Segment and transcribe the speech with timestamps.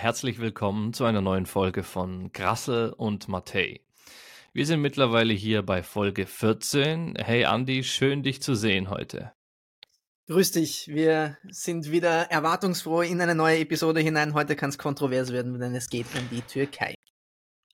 [0.00, 3.80] herzlich willkommen zu einer neuen Folge von Grassel und Matei.
[4.52, 7.16] Wir sind mittlerweile hier bei Folge 14.
[7.16, 9.32] Hey Andi, schön dich zu sehen heute.
[10.28, 14.34] Grüß dich, wir sind wieder erwartungsfroh in eine neue Episode hinein.
[14.34, 16.94] Heute kann es kontrovers werden, denn es geht um die Türkei.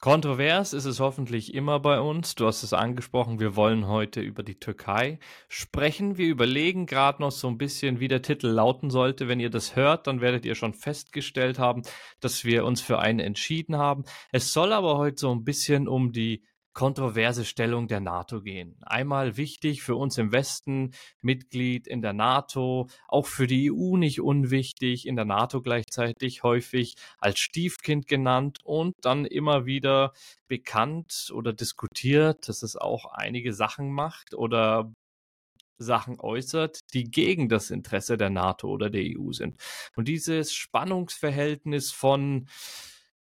[0.04, 2.34] Kontrovers ist es hoffentlich immer bei uns.
[2.34, 6.18] Du hast es angesprochen, wir wollen heute über die Türkei sprechen.
[6.18, 9.28] Wir überlegen gerade noch so ein bisschen, wie der Titel lauten sollte.
[9.28, 11.84] Wenn ihr das hört, dann werdet ihr schon festgestellt haben,
[12.20, 14.04] dass wir uns für einen entschieden haben.
[14.30, 18.76] Es soll aber heute so ein bisschen um die kontroverse Stellung der NATO gehen.
[18.82, 20.90] Einmal wichtig für uns im Westen,
[21.22, 26.96] Mitglied in der NATO, auch für die EU nicht unwichtig, in der NATO gleichzeitig häufig
[27.18, 30.12] als Stiefkind genannt und dann immer wieder
[30.48, 34.92] bekannt oder diskutiert, dass es auch einige Sachen macht oder
[35.78, 39.60] Sachen äußert, die gegen das Interesse der NATO oder der EU sind.
[39.96, 42.48] Und dieses Spannungsverhältnis von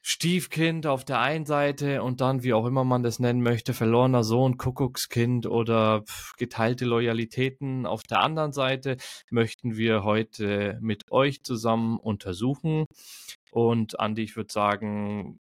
[0.04, 4.24] Stiefkind auf der einen Seite und dann, wie auch immer man das nennen möchte, verlorener
[4.24, 6.04] Sohn, Kuckuckskind oder
[6.38, 8.98] geteilte Loyalitäten auf der anderen Seite,
[9.30, 12.86] möchten wir heute mit euch zusammen untersuchen.
[13.52, 15.40] Und Andi, ich würde sagen,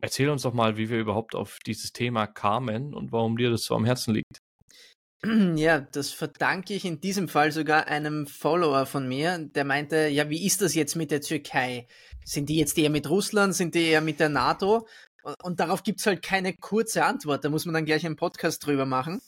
[0.00, 3.64] erzähl uns doch mal, wie wir überhaupt auf dieses Thema kamen und warum dir das
[3.64, 4.38] so am Herzen liegt.
[5.56, 10.30] Ja, das verdanke ich in diesem Fall sogar einem Follower von mir, der meinte, ja,
[10.30, 11.88] wie ist das jetzt mit der Türkei?
[12.28, 14.86] Sind die jetzt eher mit Russland, sind die eher mit der NATO?
[15.42, 18.66] Und darauf gibt es halt keine kurze Antwort, da muss man dann gleich einen Podcast
[18.66, 19.20] drüber machen.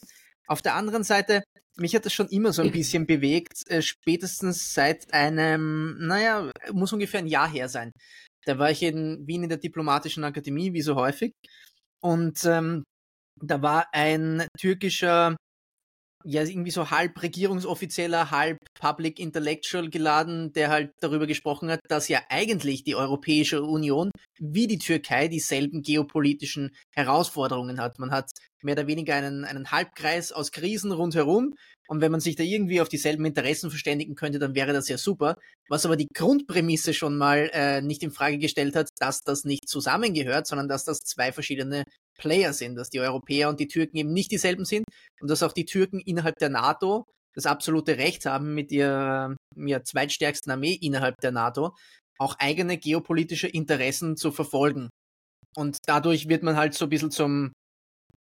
[0.47, 1.42] Auf der anderen Seite,
[1.77, 6.92] mich hat das schon immer so ein bisschen bewegt, äh, spätestens seit einem, naja, muss
[6.92, 7.91] ungefähr ein Jahr her sein.
[8.45, 11.33] Da war ich in Wien in der Diplomatischen Akademie, wie so häufig.
[12.03, 12.85] Und ähm,
[13.41, 15.37] da war ein türkischer
[16.25, 22.09] ja, irgendwie so halb Regierungsoffizieller, halb Public Intellectual geladen, der halt darüber gesprochen hat, dass
[22.09, 27.98] ja eigentlich die Europäische Union wie die Türkei dieselben geopolitischen Herausforderungen hat.
[27.98, 28.31] Man hat
[28.63, 31.55] mehr oder weniger einen, einen Halbkreis aus Krisen rundherum
[31.91, 34.97] und wenn man sich da irgendwie auf dieselben Interessen verständigen könnte, dann wäre das ja
[34.97, 35.35] super.
[35.69, 39.69] Was aber die Grundprämisse schon mal äh, nicht in Frage gestellt hat, dass das nicht
[39.69, 41.83] zusammengehört, sondern dass das zwei verschiedene
[42.20, 44.85] Player sind, dass die Europäer und die Türken eben nicht dieselben sind
[45.20, 49.83] und dass auch die Türken innerhalb der NATO das absolute Recht haben, mit ihrer ja,
[49.83, 51.75] zweitstärksten Armee innerhalb der NATO
[52.19, 54.91] auch eigene geopolitische Interessen zu verfolgen.
[55.57, 57.53] Und dadurch wird man halt so ein bisschen zum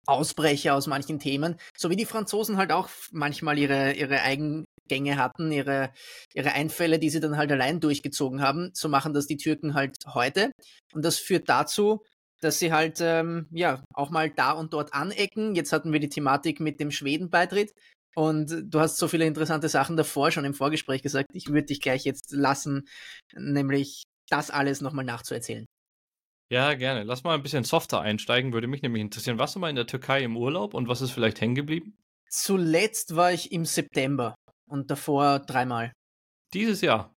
[0.06, 5.50] Ausbrecher aus manchen Themen, so wie die Franzosen halt auch manchmal ihre, ihre Eigengänge hatten,
[5.50, 5.92] ihre,
[6.34, 8.70] ihre Einfälle, die sie dann halt allein durchgezogen haben.
[8.74, 10.50] So machen das die Türken halt heute.
[10.92, 12.02] Und das führt dazu,
[12.44, 15.54] dass sie halt ähm, ja auch mal da und dort anecken.
[15.54, 17.74] Jetzt hatten wir die Thematik mit dem Schweden-Beitritt
[18.14, 21.30] und du hast so viele interessante Sachen davor schon im Vorgespräch gesagt.
[21.32, 22.86] Ich würde dich gleich jetzt lassen,
[23.34, 25.66] nämlich das alles nochmal nachzuerzählen.
[26.50, 27.02] Ja, gerne.
[27.02, 29.38] Lass mal ein bisschen softer einsteigen, würde mich nämlich interessieren.
[29.38, 31.96] Warst du mal in der Türkei im Urlaub und was ist vielleicht hängen geblieben?
[32.28, 34.34] Zuletzt war ich im September
[34.68, 35.92] und davor dreimal.
[36.52, 37.13] Dieses Jahr?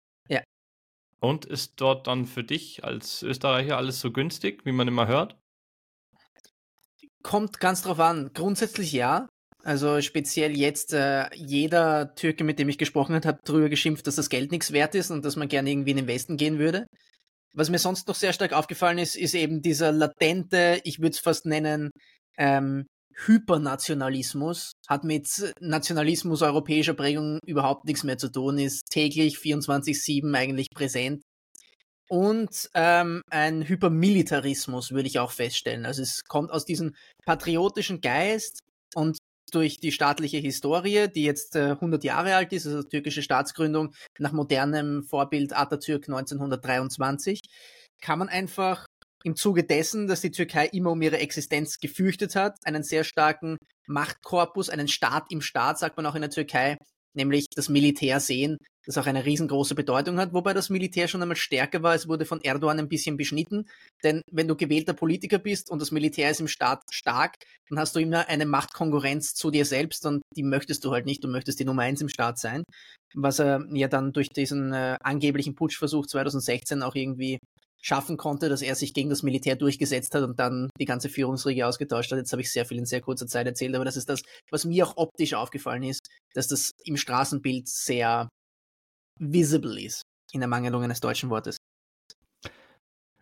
[1.25, 5.35] Und ist dort dann für dich als Österreicher alles so günstig, wie man immer hört?
[7.23, 8.29] Kommt ganz drauf an.
[8.35, 9.27] Grundsätzlich ja.
[9.63, 14.17] Also speziell jetzt, äh, jeder Türke, mit dem ich gesprochen habe, hat darüber geschimpft, dass
[14.17, 16.85] das Geld nichts wert ist und dass man gerne irgendwie in den Westen gehen würde.
[17.55, 21.19] Was mir sonst noch sehr stark aufgefallen ist, ist eben dieser latente, ich würde es
[21.19, 21.89] fast nennen,
[22.37, 22.85] ähm,
[23.15, 30.67] Hypernationalismus, hat mit Nationalismus europäischer Prägung überhaupt nichts mehr zu tun, ist täglich 24-7 eigentlich
[30.73, 31.21] präsent.
[32.07, 35.85] Und ähm, ein Hypermilitarismus würde ich auch feststellen.
[35.85, 36.93] Also es kommt aus diesem
[37.25, 38.59] patriotischen Geist
[38.93, 39.17] und
[39.51, 44.33] durch die staatliche Historie, die jetzt äh, 100 Jahre alt ist, also türkische Staatsgründung nach
[44.33, 47.41] modernem Vorbild Atatürk 1923,
[48.01, 48.85] kann man einfach
[49.25, 53.57] im Zuge dessen, dass die Türkei immer um ihre Existenz gefürchtet hat, einen sehr starken
[53.87, 56.77] Machtkorpus, einen Staat im Staat, sagt man auch in der Türkei,
[57.15, 61.37] nämlich das Militär sehen, das auch eine riesengroße Bedeutung hat, wobei das Militär schon einmal
[61.37, 61.95] stärker war.
[61.95, 63.67] Es wurde von Erdogan ein bisschen beschnitten,
[64.03, 67.35] denn wenn du gewählter Politiker bist und das Militär ist im Staat stark,
[67.69, 71.23] dann hast du immer eine Machtkonkurrenz zu dir selbst und die möchtest du halt nicht.
[71.23, 72.63] Du möchtest die Nummer eins im Staat sein,
[73.15, 77.39] was er ja dann durch diesen äh, angeblichen Putschversuch 2016 auch irgendwie
[77.85, 81.67] schaffen konnte, dass er sich gegen das Militär durchgesetzt hat und dann die ganze Führungsriege
[81.67, 82.17] ausgetauscht hat.
[82.17, 84.65] Jetzt habe ich sehr viel in sehr kurzer Zeit erzählt, aber das ist das, was
[84.65, 88.27] mir auch optisch aufgefallen ist, dass das im Straßenbild sehr
[89.19, 90.01] visible ist,
[90.33, 91.57] in der Mangelung eines deutschen Wortes.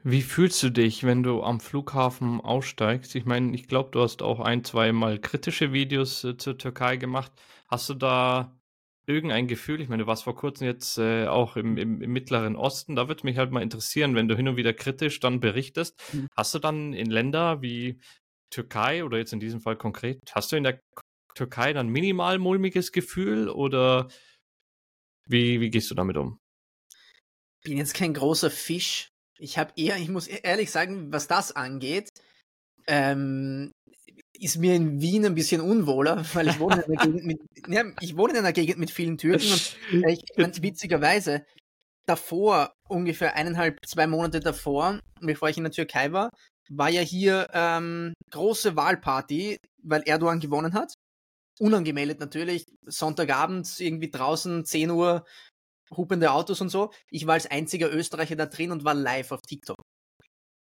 [0.06, 3.15] Wie fühlst du dich, wenn du am Flughafen aussteigst?
[3.15, 6.95] Ich meine, ich glaube, du hast auch ein, zwei Mal kritische Videos äh, zur Türkei
[6.95, 7.33] gemacht.
[7.68, 8.57] Hast du da
[9.05, 9.81] irgendein Gefühl?
[9.81, 12.95] Ich meine, du warst vor kurzem jetzt äh, auch im, im, im, Mittleren Osten.
[12.95, 16.01] Da würde mich halt mal interessieren, wenn du hin und wieder kritisch dann berichtest.
[16.13, 16.27] Mhm.
[16.35, 18.00] Hast du dann in Länder wie
[18.50, 20.79] Türkei oder jetzt in diesem Fall konkret, hast du in der
[21.33, 24.07] Türkei dann minimal mulmiges Gefühl oder
[25.25, 26.39] wie, wie gehst du damit um?
[27.63, 29.09] Ich bin jetzt kein großer Fisch.
[29.39, 32.09] Ich habe eher, ich muss e-, ehrlich sagen, was das angeht,
[32.88, 33.71] ähm,
[34.39, 37.83] ist mir in Wien ein bisschen unwohler, weil ich wohne in einer Gegend mit, ja,
[38.01, 41.45] ich wohne in einer Gegend mit vielen Türken und äh, ich, ganz witzigerweise,
[42.06, 46.30] davor, ungefähr eineinhalb, zwei Monate davor, bevor ich in der Türkei war,
[46.69, 50.94] war ja hier ähm, große Wahlparty, weil Erdogan gewonnen hat.
[51.59, 55.24] Unangemeldet natürlich, Sonntagabend irgendwie draußen, 10 Uhr,
[55.95, 56.91] hupende Autos und so.
[57.12, 59.77] Ich war als einziger Österreicher da drin und war live auf TikTok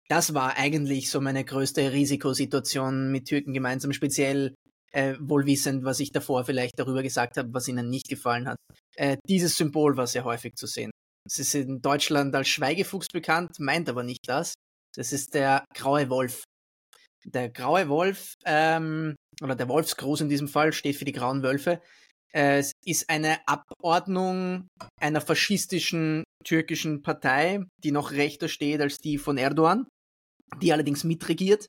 [0.10, 4.56] das war eigentlich so meine größte Risikosituation mit Türken gemeinsam, speziell
[4.92, 8.58] äh, wohlwissend, was ich davor vielleicht darüber gesagt habe, was ihnen nicht gefallen hat.
[8.96, 10.92] Äh, dieses Symbol war sehr häufig zu sehen.
[11.26, 14.54] Es ist in Deutschland als Schweigefuchs bekannt, meint aber nicht das.
[14.96, 16.44] Das ist der graue Wolf.
[17.26, 21.82] Der graue Wolf, ähm, oder der Wolfsgruß in diesem Fall, steht für die grauen Wölfe.
[22.34, 24.68] Äh, es ist eine Abordnung
[25.02, 29.86] einer faschistischen türkischen Partei, die noch rechter steht als die von Erdogan
[30.62, 31.68] die allerdings mitregiert.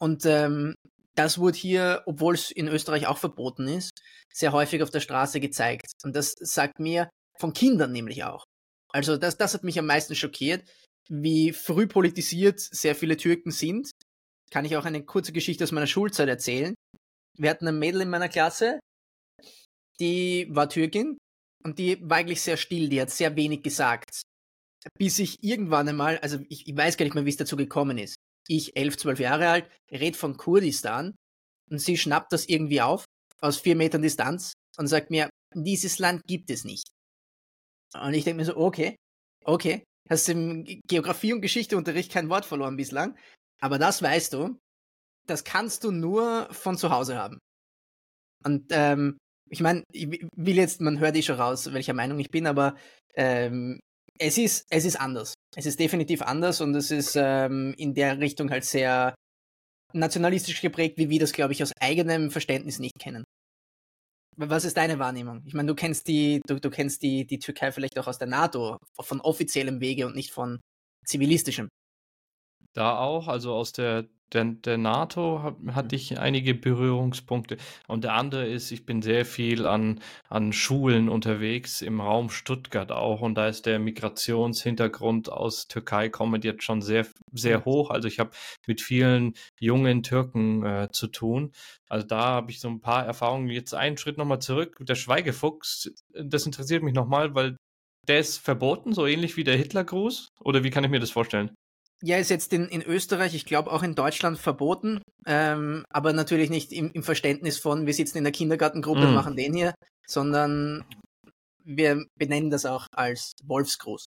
[0.00, 0.74] Und ähm,
[1.14, 3.90] das wurde hier, obwohl es in Österreich auch verboten ist,
[4.32, 5.92] sehr häufig auf der Straße gezeigt.
[6.04, 7.08] Und das sagt mir
[7.38, 8.44] von Kindern nämlich auch.
[8.92, 10.68] Also das, das hat mich am meisten schockiert,
[11.08, 13.90] wie früh politisiert sehr viele Türken sind.
[14.50, 16.74] Kann ich auch eine kurze Geschichte aus meiner Schulzeit erzählen.
[17.38, 18.78] Wir hatten ein Mädel in meiner Klasse,
[20.00, 21.18] die war Türkin
[21.64, 24.22] und die war eigentlich sehr still, die hat sehr wenig gesagt
[24.98, 27.98] bis ich irgendwann einmal, also ich, ich weiß gar nicht mehr, wie es dazu gekommen
[27.98, 28.16] ist.
[28.48, 31.16] Ich, elf, zwölf Jahre alt, red von Kurdistan
[31.70, 33.04] und sie schnappt das irgendwie auf
[33.40, 36.88] aus vier Metern Distanz und sagt mir, dieses Land gibt es nicht.
[37.94, 38.96] Und ich denke mir so, okay,
[39.44, 43.16] okay, hast im Geografie- und Geschichteunterricht kein Wort verloren bislang,
[43.60, 44.58] aber das weißt du,
[45.26, 47.38] das kannst du nur von zu Hause haben.
[48.44, 49.18] Und ähm,
[49.48, 52.76] ich meine, ich will jetzt, man hört eh schon raus, welcher Meinung ich bin, aber
[53.14, 53.80] ähm,
[54.18, 55.34] es ist, es ist anders.
[55.54, 59.14] Es ist definitiv anders und es ist ähm, in der Richtung halt sehr
[59.92, 63.24] nationalistisch geprägt, wie wir das, glaube ich, aus eigenem Verständnis nicht kennen.
[64.36, 65.42] Was ist deine Wahrnehmung?
[65.46, 68.28] Ich meine, du kennst die, du, du kennst die, die Türkei vielleicht auch aus der
[68.28, 70.60] NATO, von offiziellem Wege und nicht von
[71.06, 71.68] zivilistischem.
[72.74, 77.56] Da auch, also aus der der, der NATO hat, hatte ich einige Berührungspunkte.
[77.86, 82.90] Und der andere ist, ich bin sehr viel an, an Schulen unterwegs, im Raum Stuttgart
[82.92, 83.20] auch.
[83.20, 87.90] Und da ist der Migrationshintergrund aus Türkei kommend jetzt schon sehr, sehr hoch.
[87.90, 88.30] Also ich habe
[88.66, 91.52] mit vielen jungen Türken äh, zu tun.
[91.88, 93.48] Also da habe ich so ein paar Erfahrungen.
[93.48, 94.76] Jetzt einen Schritt nochmal zurück.
[94.80, 97.56] Der Schweigefuchs, das interessiert mich nochmal, weil
[98.08, 100.28] der ist verboten, so ähnlich wie der Hitlergruß?
[100.40, 101.54] Oder wie kann ich mir das vorstellen?
[102.02, 106.50] Ja, ist jetzt in, in Österreich, ich glaube auch in Deutschland verboten, ähm, aber natürlich
[106.50, 109.04] nicht im, im, Verständnis von, wir sitzen in der Kindergartengruppe mm.
[109.04, 109.74] und machen den hier,
[110.06, 110.84] sondern
[111.64, 114.04] wir benennen das auch als Wolfsgruß.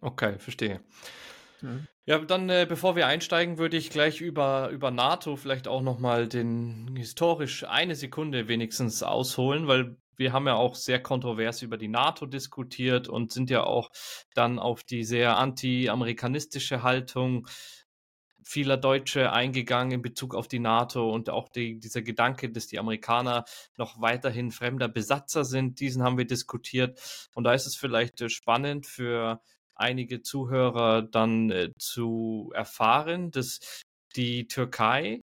[0.00, 0.80] Okay, verstehe.
[1.60, 1.86] Mhm.
[2.06, 6.26] Ja, dann äh, bevor wir einsteigen, würde ich gleich über, über NATO vielleicht auch nochmal
[6.26, 11.88] den historisch eine Sekunde wenigstens ausholen, weil wir haben ja auch sehr kontrovers über die
[11.88, 13.90] NATO diskutiert und sind ja auch
[14.34, 17.46] dann auf die sehr anti-amerikanistische Haltung
[18.48, 22.78] vieler Deutsche eingegangen in Bezug auf die NATO und auch die, dieser Gedanke, dass die
[22.78, 23.44] Amerikaner
[23.76, 27.28] noch weiterhin fremder Besatzer sind, diesen haben wir diskutiert.
[27.34, 29.42] Und da ist es vielleicht äh, spannend für
[29.74, 33.60] einige Zuhörer dann äh, zu erfahren, dass
[34.16, 35.20] die Türkei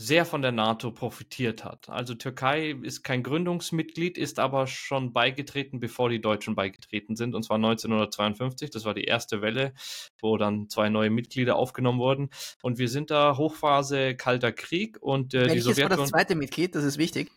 [0.00, 1.88] sehr von der NATO profitiert hat.
[1.88, 7.42] Also Türkei ist kein Gründungsmitglied, ist aber schon beigetreten, bevor die Deutschen beigetreten sind, und
[7.42, 8.70] zwar 1952.
[8.70, 9.74] Das war die erste Welle,
[10.20, 12.30] wo dann zwei neue Mitglieder aufgenommen wurden.
[12.62, 15.90] Und wir sind da Hochphase Kalter Krieg und äh, die Sowjetunion.
[15.90, 16.76] war das zweite Mitglied?
[16.76, 17.32] Das ist wichtig.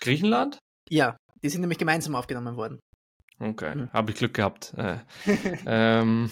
[0.00, 0.58] Griechenland?
[0.88, 2.78] Ja, die sind nämlich gemeinsam aufgenommen worden.
[3.40, 3.92] Okay, mhm.
[3.92, 4.74] habe ich Glück gehabt.
[4.76, 4.98] Äh,
[5.66, 6.30] ähm,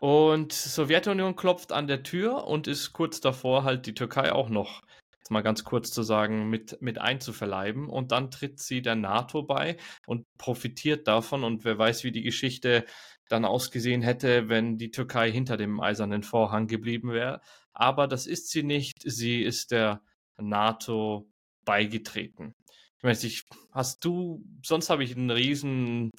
[0.00, 4.82] und Sowjetunion klopft an der Tür und ist kurz davor, halt die Türkei auch noch,
[5.18, 7.88] jetzt mal ganz kurz zu sagen, mit, mit einzuverleiben.
[7.88, 11.44] Und dann tritt sie der NATO bei und profitiert davon.
[11.44, 12.84] Und wer weiß, wie die Geschichte
[13.28, 17.40] dann ausgesehen hätte, wenn die Türkei hinter dem eisernen Vorhang geblieben wäre.
[17.72, 19.00] Aber das ist sie nicht.
[19.02, 20.02] Sie ist der
[20.36, 21.30] NATO
[21.64, 22.54] beigetreten.
[22.98, 26.10] Ich weiß nicht, hast du, sonst habe ich einen riesen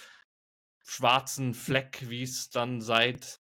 [0.84, 3.40] schwarzen Fleck, wie es dann seit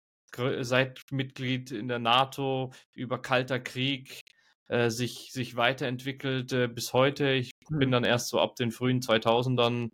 [0.61, 4.21] seit Mitglied in der NATO über Kalter Krieg
[4.69, 7.31] äh, sich, sich weiterentwickelt äh, bis heute.
[7.31, 7.79] Ich hm.
[7.79, 9.91] bin dann erst so ab den frühen 2000ern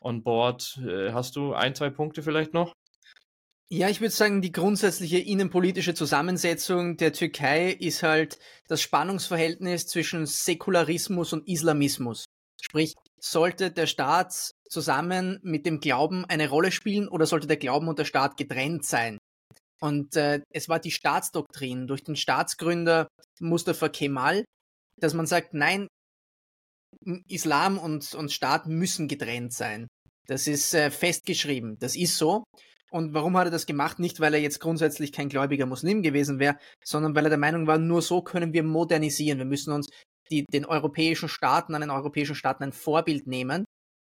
[0.00, 0.80] on board.
[0.84, 2.72] Äh, hast du ein, zwei Punkte vielleicht noch?
[3.70, 10.24] Ja, ich würde sagen, die grundsätzliche innenpolitische Zusammensetzung der Türkei ist halt das Spannungsverhältnis zwischen
[10.24, 12.24] Säkularismus und Islamismus.
[12.60, 17.88] Sprich, sollte der Staat zusammen mit dem Glauben eine Rolle spielen oder sollte der Glauben
[17.88, 19.18] und der Staat getrennt sein?
[19.80, 23.08] Und äh, es war die Staatsdoktrin durch den Staatsgründer
[23.40, 24.44] Mustafa Kemal,
[25.00, 25.86] dass man sagt, nein,
[27.28, 29.86] Islam und, und Staat müssen getrennt sein.
[30.26, 31.78] Das ist äh, festgeschrieben.
[31.78, 32.44] Das ist so.
[32.90, 33.98] Und warum hat er das gemacht?
[33.98, 37.66] Nicht, weil er jetzt grundsätzlich kein gläubiger Muslim gewesen wäre, sondern weil er der Meinung
[37.66, 39.38] war, nur so können wir modernisieren.
[39.38, 39.88] Wir müssen uns
[40.30, 43.64] die, den europäischen Staaten, an den europäischen Staaten ein Vorbild nehmen.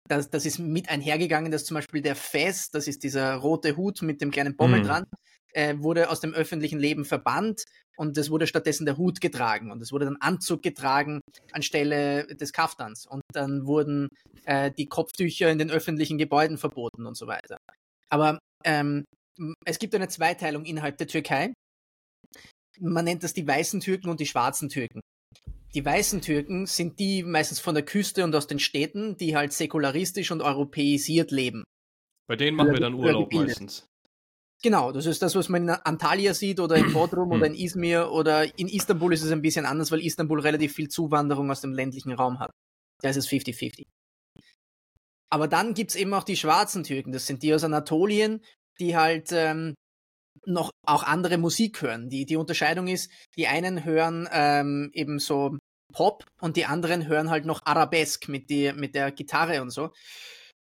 [0.08, 4.02] Das, das ist mit einhergegangen, dass zum Beispiel der Fes, das ist dieser rote Hut
[4.02, 4.84] mit dem kleinen Bommel mhm.
[4.84, 5.04] dran,
[5.52, 7.64] äh, wurde aus dem öffentlichen Leben verbannt
[7.96, 11.20] und es wurde stattdessen der Hut getragen und es wurde dann Anzug getragen
[11.52, 14.08] anstelle des Kaftans und dann wurden
[14.44, 17.56] äh, die Kopftücher in den öffentlichen Gebäuden verboten und so weiter.
[18.10, 19.04] Aber ähm,
[19.64, 21.52] es gibt eine Zweiteilung innerhalb der Türkei.
[22.80, 25.00] Man nennt das die weißen Türken und die schwarzen Türken.
[25.74, 29.52] Die weißen Türken sind die meistens von der Küste und aus den Städten, die halt
[29.52, 31.64] säkularistisch und europäisiert leben.
[32.26, 33.86] Bei denen machen wir dann Urlaub meistens.
[34.62, 38.10] Genau, das ist das, was man in Antalya sieht oder in Bodrum oder in Izmir
[38.10, 41.72] oder in Istanbul ist es ein bisschen anders, weil Istanbul relativ viel Zuwanderung aus dem
[41.72, 42.50] ländlichen Raum hat.
[43.00, 43.86] Da ist es 50-50.
[45.30, 48.42] Aber dann gibt's eben auch die schwarzen Türken, das sind die aus Anatolien,
[48.80, 49.74] die halt ähm,
[50.46, 52.08] noch auch andere Musik hören.
[52.08, 55.56] Die, die Unterscheidung ist, die einen hören ähm, eben so
[55.92, 59.92] Pop und die anderen hören halt noch Arabesk mit, die, mit der Gitarre und so.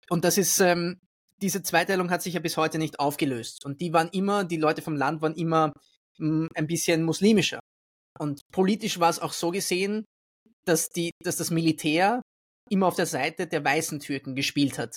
[0.08, 0.98] Und das ist, ähm,
[1.42, 3.64] diese Zweiteilung hat sich ja bis heute nicht aufgelöst.
[3.64, 5.72] Und die waren immer, die Leute vom Land waren immer
[6.18, 7.60] mh, hm, ein bisschen muslimischer.
[8.18, 10.04] Und politisch war es auch so gesehen,
[10.64, 12.22] dass, die, dass das Militär
[12.70, 14.96] immer auf der Seite der weißen Türken gespielt hat.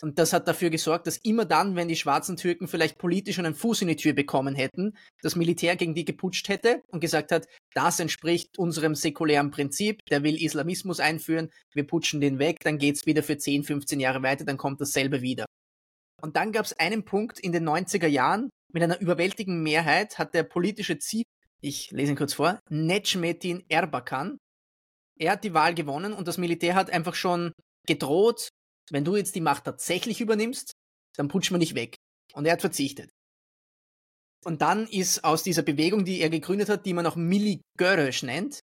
[0.00, 3.54] Und das hat dafür gesorgt, dass immer dann, wenn die schwarzen Türken vielleicht politisch einen
[3.54, 7.48] Fuß in die Tür bekommen hätten, das Militär gegen die geputscht hätte und gesagt hat,
[7.74, 13.06] das entspricht unserem säkulären Prinzip, der will Islamismus einführen, wir putschen den weg, dann geht's
[13.06, 15.46] wieder für 10, 15 Jahre weiter, dann kommt dasselbe wieder.
[16.20, 20.34] Und dann gab es einen Punkt in den 90er Jahren, mit einer überwältigenden Mehrheit hat
[20.34, 21.24] der politische Ziel,
[21.60, 24.38] ich lese ihn kurz vor, Necmettin Erbakan,
[25.18, 27.52] er hat die Wahl gewonnen und das Militär hat einfach schon
[27.86, 28.48] gedroht,
[28.90, 30.72] wenn du jetzt die Macht tatsächlich übernimmst,
[31.16, 31.96] dann putsch man dich weg.
[32.34, 33.10] Und er hat verzichtet.
[34.44, 38.22] Und dann ist aus dieser Bewegung, die er gegründet hat, die man auch Milli Görösch
[38.22, 38.60] nennt.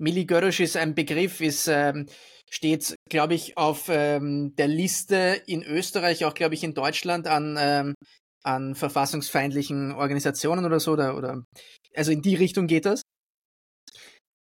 [0.00, 2.06] Milli Görösch ist ein Begriff, ist, ähm,
[2.52, 7.56] steht, glaube ich, auf ähm, der Liste in Österreich, auch, glaube ich, in Deutschland an,
[7.58, 7.94] ähm,
[8.44, 10.92] an verfassungsfeindlichen Organisationen oder so.
[10.92, 11.44] Oder, oder,
[11.94, 13.02] also in die Richtung geht das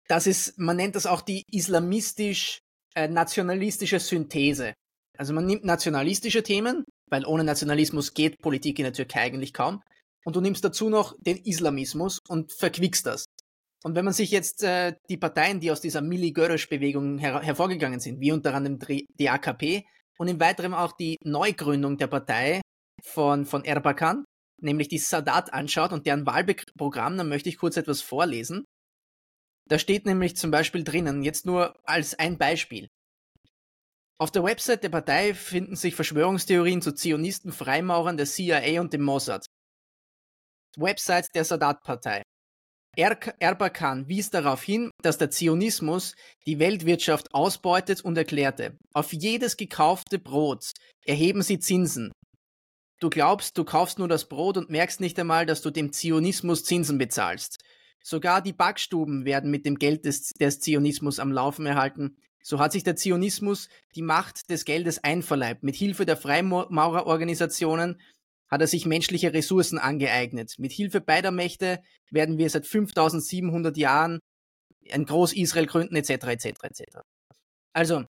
[0.08, 4.74] das ist, man nennt das auch die islamistisch-nationalistische äh, Synthese.
[5.18, 9.82] Also man nimmt nationalistische Themen, weil ohne Nationalismus geht Politik in der Türkei eigentlich kaum,
[10.26, 13.26] und du nimmst dazu noch den Islamismus und verquickst das.
[13.84, 18.22] Und wenn man sich jetzt äh, die Parteien, die aus dieser Milli-Görösch-Bewegung her hervorgegangen sind,
[18.22, 18.80] wie unter anderem
[19.20, 19.86] die AKP
[20.18, 22.62] und im Weiteren auch die Neugründung der Partei
[23.04, 24.24] von, von Erbakan,
[24.62, 28.64] nämlich die Sadat anschaut und deren Wahlprogramm, dann möchte ich kurz etwas vorlesen.
[29.70, 32.88] Da steht nämlich zum Beispiel drinnen, jetzt nur als ein Beispiel.
[34.18, 39.02] Auf der Website der Partei finden sich Verschwörungstheorien zu Zionisten, Freimaurern, der CIA und dem
[39.02, 39.46] Mossad.
[40.78, 42.23] Website der Sadat-Partei.
[42.96, 49.58] Er Erbakan wies darauf hin, dass der Zionismus die Weltwirtschaft ausbeutet und erklärte, auf jedes
[49.58, 50.74] gekaufte Brot
[51.04, 52.12] erheben sie Zinsen.
[53.00, 56.64] Du glaubst, du kaufst nur das Brot und merkst nicht einmal, dass du dem Zionismus
[56.64, 57.58] Zinsen bezahlst.
[58.04, 62.18] Sogar die Backstuben werden mit dem Geld des, des Zionismus am Laufen erhalten.
[62.44, 65.64] So hat sich der Zionismus die Macht des Geldes einverleibt.
[65.64, 68.00] Mit Hilfe der Freimaurerorganisationen
[68.50, 70.56] hat er sich menschliche Ressourcen angeeignet.
[70.58, 71.82] Mit Hilfe beider Mächte
[72.12, 74.20] werden wir seit 5700 Jahren
[74.92, 76.84] ein Groß-Israel gründen, etc., etc., etc.
[77.74, 78.06] Also,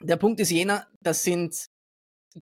[0.00, 1.66] der Punkt ist jener, das sind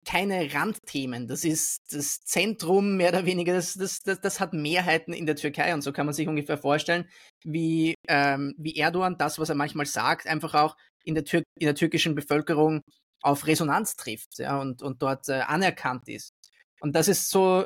[0.05, 1.27] keine Randthemen.
[1.27, 5.35] Das ist das Zentrum mehr oder weniger, das, das, das, das hat Mehrheiten in der
[5.35, 7.07] Türkei und so kann man sich ungefähr vorstellen,
[7.43, 11.65] wie, ähm, wie Erdogan das, was er manchmal sagt, einfach auch in der, Tür in
[11.65, 12.81] der türkischen Bevölkerung
[13.21, 16.31] auf Resonanz trifft ja, und, und dort äh, anerkannt ist.
[16.79, 17.65] Und das ist so,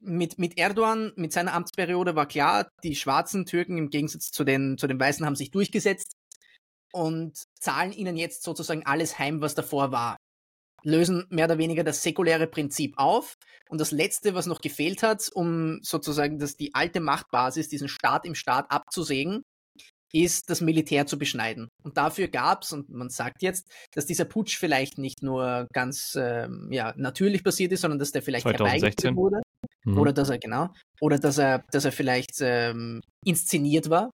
[0.00, 4.78] mit, mit Erdogan, mit seiner Amtsperiode war klar, die schwarzen Türken im Gegensatz zu den,
[4.78, 6.12] zu den Weißen haben sich durchgesetzt
[6.92, 10.16] und zahlen ihnen jetzt sozusagen alles heim, was davor war
[10.86, 13.34] lösen mehr oder weniger das säkuläre Prinzip auf.
[13.68, 18.24] Und das Letzte, was noch gefehlt hat, um sozusagen das, die alte Machtbasis, diesen Staat
[18.24, 19.42] im Staat abzusägen,
[20.12, 21.68] ist, das Militär zu beschneiden.
[21.82, 26.16] Und dafür gab es, und man sagt jetzt, dass dieser Putsch vielleicht nicht nur ganz
[26.18, 29.42] ähm, ja, natürlich passiert ist, sondern dass der vielleicht 2016 wurde.
[29.84, 29.98] Mhm.
[29.98, 30.68] Oder dass er, genau,
[31.00, 34.10] oder dass er, dass er vielleicht ähm, inszeniert war,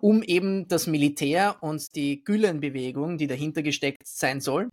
[0.00, 4.68] um eben das Militär und die Gülen-Bewegung, die dahinter gesteckt sein soll,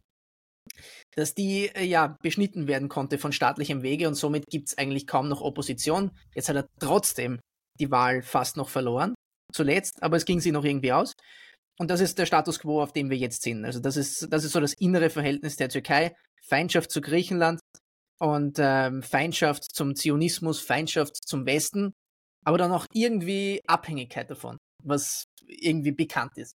[1.15, 5.07] dass die äh, ja beschnitten werden konnte von staatlichem Wege und somit gibt es eigentlich
[5.07, 6.11] kaum noch Opposition.
[6.35, 7.39] Jetzt hat er trotzdem
[7.79, 9.15] die Wahl fast noch verloren,
[9.51, 11.13] zuletzt, aber es ging sie noch irgendwie aus.
[11.77, 13.65] Und das ist der Status quo, auf dem wir jetzt sind.
[13.65, 16.15] Also das ist, das ist so das innere Verhältnis der Türkei.
[16.43, 17.59] Feindschaft zu Griechenland
[18.19, 21.93] und ähm, Feindschaft zum Zionismus, Feindschaft zum Westen,
[22.43, 26.53] aber dann auch irgendwie Abhängigkeit davon, was irgendwie bekannt ist.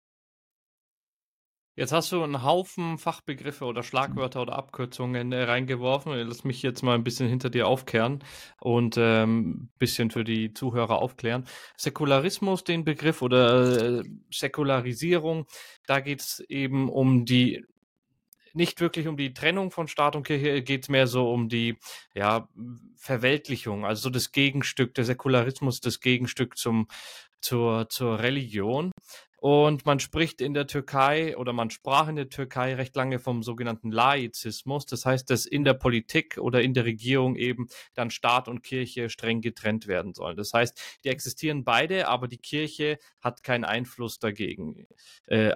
[1.76, 6.12] Jetzt hast du einen Haufen Fachbegriffe oder Schlagwörter oder Abkürzungen äh, reingeworfen.
[6.12, 8.22] Lass mich jetzt mal ein bisschen hinter dir aufkehren
[8.60, 11.46] und ein ähm, bisschen für die Zuhörer aufklären.
[11.76, 15.46] Säkularismus, den Begriff oder äh, Säkularisierung,
[15.88, 17.64] da geht es eben um die
[18.52, 21.76] nicht wirklich um die Trennung von Staat und Kirche, geht es mehr so um die
[22.14, 22.48] ja,
[22.96, 26.86] Verweltlichung, also so das Gegenstück, der Säkularismus, das Gegenstück zum,
[27.40, 28.92] zur, zur Religion.
[29.44, 33.42] Und man spricht in der Türkei oder man sprach in der Türkei recht lange vom
[33.42, 34.86] sogenannten Laizismus.
[34.86, 39.10] Das heißt, dass in der Politik oder in der Regierung eben dann Staat und Kirche
[39.10, 40.38] streng getrennt werden sollen.
[40.38, 44.86] Das heißt, die existieren beide, aber die Kirche hat keinen Einfluss dagegen
[45.26, 45.52] äh,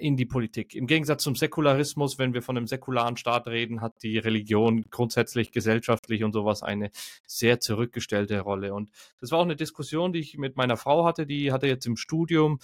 [0.00, 0.74] in die Politik.
[0.74, 5.52] Im Gegensatz zum Säkularismus, wenn wir von einem säkularen Staat reden, hat die Religion grundsätzlich
[5.52, 6.90] gesellschaftlich und sowas eine
[7.24, 8.74] sehr zurückgestellte Rolle.
[8.74, 8.90] Und
[9.20, 11.24] das war auch eine Diskussion, die ich mit meiner Frau hatte.
[11.24, 12.58] Die hatte jetzt im Studium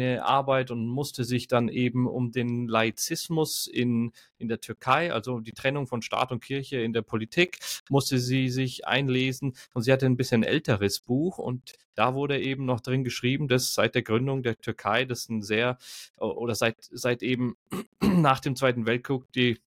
[0.00, 5.40] eine Arbeit und musste sich dann eben um den Laizismus in, in der Türkei, also
[5.40, 9.54] die Trennung von Staat und Kirche in der Politik, musste sie sich einlesen.
[9.72, 13.74] Und sie hatte ein bisschen älteres Buch und da wurde eben noch drin geschrieben, dass
[13.74, 15.78] seit der Gründung der Türkei, das ein sehr,
[16.18, 17.56] oder seit, seit eben
[18.00, 19.60] nach dem Zweiten Weltkrieg die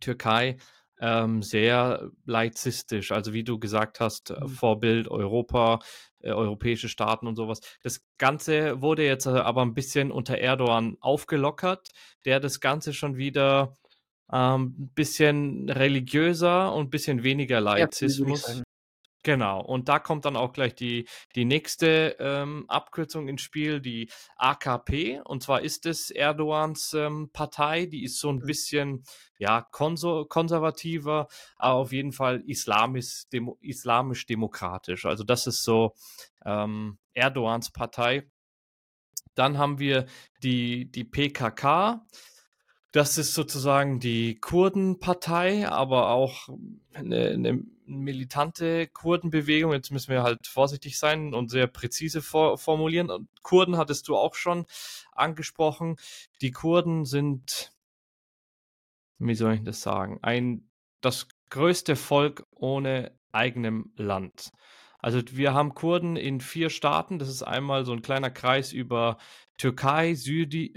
[0.00, 0.56] Türkei
[1.00, 4.48] ähm, sehr laizistisch, also wie du gesagt hast, mhm.
[4.48, 5.80] Vorbild Europa,
[6.20, 7.60] äh, europäische Staaten und sowas.
[7.82, 11.90] Das Ganze wurde jetzt äh, aber ein bisschen unter Erdogan aufgelockert,
[12.24, 13.76] der das Ganze schon wieder
[14.32, 18.62] ähm, ein bisschen religiöser und ein bisschen weniger Laizismus.
[19.26, 24.08] Genau, und da kommt dann auch gleich die, die nächste ähm, Abkürzung ins Spiel, die
[24.36, 25.20] AKP.
[25.24, 28.46] Und zwar ist es Erdogans ähm, Partei, die ist so ein mhm.
[28.46, 29.04] bisschen
[29.40, 35.06] ja, konservativer, aber auf jeden Fall islamisch, demo, islamisch-demokratisch.
[35.06, 35.96] Also das ist so
[36.44, 38.30] ähm, Erdogans Partei.
[39.34, 40.06] Dann haben wir
[40.44, 42.06] die, die PKK.
[42.92, 46.48] Das ist sozusagen die Kurdenpartei, aber auch
[46.94, 49.72] eine, eine militante Kurdenbewegung.
[49.72, 53.10] Jetzt müssen wir halt vorsichtig sein und sehr präzise vor, formulieren.
[53.10, 54.66] Und Kurden hattest du auch schon
[55.12, 55.96] angesprochen.
[56.40, 57.72] Die Kurden sind,
[59.18, 60.68] wie soll ich das sagen, ein
[61.00, 64.50] das größte Volk ohne eigenem Land.
[64.98, 67.18] Also wir haben Kurden in vier Staaten.
[67.18, 69.18] Das ist einmal so ein kleiner Kreis über
[69.56, 70.74] Türkei, Südi,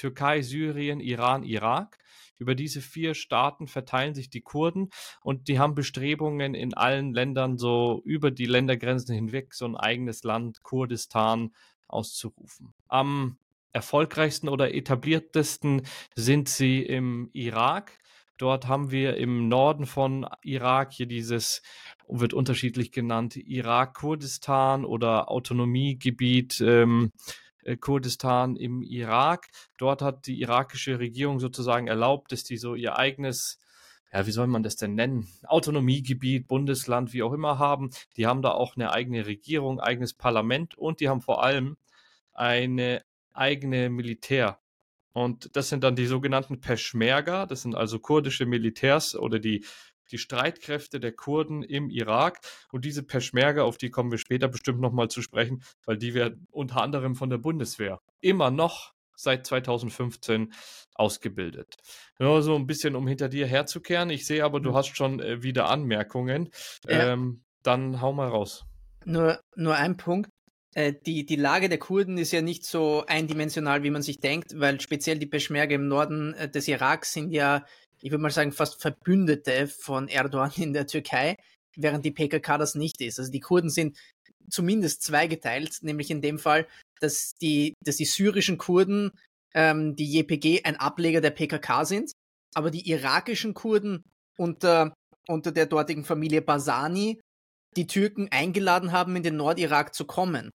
[0.00, 1.98] Türkei, Syrien, Iran, Irak.
[2.38, 4.88] Über diese vier Staaten verteilen sich die Kurden
[5.20, 10.24] und die haben Bestrebungen in allen Ländern so über die Ländergrenzen hinweg so ein eigenes
[10.24, 11.52] Land, Kurdistan,
[11.86, 12.72] auszurufen.
[12.88, 13.36] Am
[13.72, 15.82] erfolgreichsten oder etabliertesten
[16.14, 17.98] sind sie im Irak.
[18.38, 21.60] Dort haben wir im Norden von Irak hier dieses,
[22.08, 26.62] wird unterschiedlich genannt, Irak-Kurdistan oder Autonomiegebiet.
[26.62, 27.49] Ähm, äh,
[27.80, 29.48] Kurdistan im Irak.
[29.76, 33.58] Dort hat die irakische Regierung sozusagen erlaubt, dass die so ihr eigenes
[34.12, 35.28] ja, wie soll man das denn nennen?
[35.44, 37.90] Autonomiegebiet, Bundesland, wie auch immer haben.
[38.16, 41.76] Die haben da auch eine eigene Regierung, eigenes Parlament und die haben vor allem
[42.32, 44.58] eine eigene Militär.
[45.12, 49.64] Und das sind dann die sogenannten Peschmerga, das sind also kurdische Militärs oder die
[50.10, 52.40] die Streitkräfte der Kurden im Irak.
[52.72, 56.46] Und diese Peschmerga, auf die kommen wir später bestimmt nochmal zu sprechen, weil die werden
[56.50, 60.52] unter anderem von der Bundeswehr immer noch seit 2015
[60.94, 61.76] ausgebildet.
[62.18, 64.10] Nur so ein bisschen, um hinter dir herzukehren.
[64.10, 64.74] Ich sehe aber, du mhm.
[64.74, 66.50] hast schon äh, wieder Anmerkungen.
[66.88, 67.12] Ja.
[67.12, 68.64] Ähm, dann hau mal raus.
[69.04, 70.30] Nur, nur ein Punkt.
[70.74, 74.58] Äh, die, die Lage der Kurden ist ja nicht so eindimensional, wie man sich denkt,
[74.58, 77.64] weil speziell die Peschmerga im Norden äh, des Iraks sind ja
[78.02, 81.36] ich würde mal sagen, fast Verbündete von Erdogan in der Türkei,
[81.76, 83.18] während die PKK das nicht ist.
[83.18, 83.98] Also die Kurden sind
[84.50, 86.66] zumindest zweigeteilt, nämlich in dem Fall,
[87.00, 89.12] dass die, dass die syrischen Kurden,
[89.54, 92.12] ähm, die JPG, ein Ableger der PKK sind,
[92.54, 94.02] aber die irakischen Kurden
[94.36, 94.94] unter,
[95.28, 97.20] unter der dortigen Familie Basani
[97.76, 100.50] die Türken eingeladen haben, in den Nordirak zu kommen.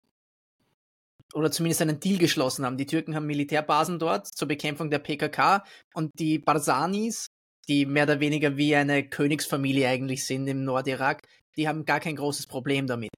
[1.33, 2.77] oder zumindest einen Deal geschlossen haben.
[2.77, 7.27] Die Türken haben Militärbasen dort zur Bekämpfung der PKK und die Barzanis,
[7.67, 12.15] die mehr oder weniger wie eine Königsfamilie eigentlich sind im Nordirak, die haben gar kein
[12.15, 13.11] großes Problem damit.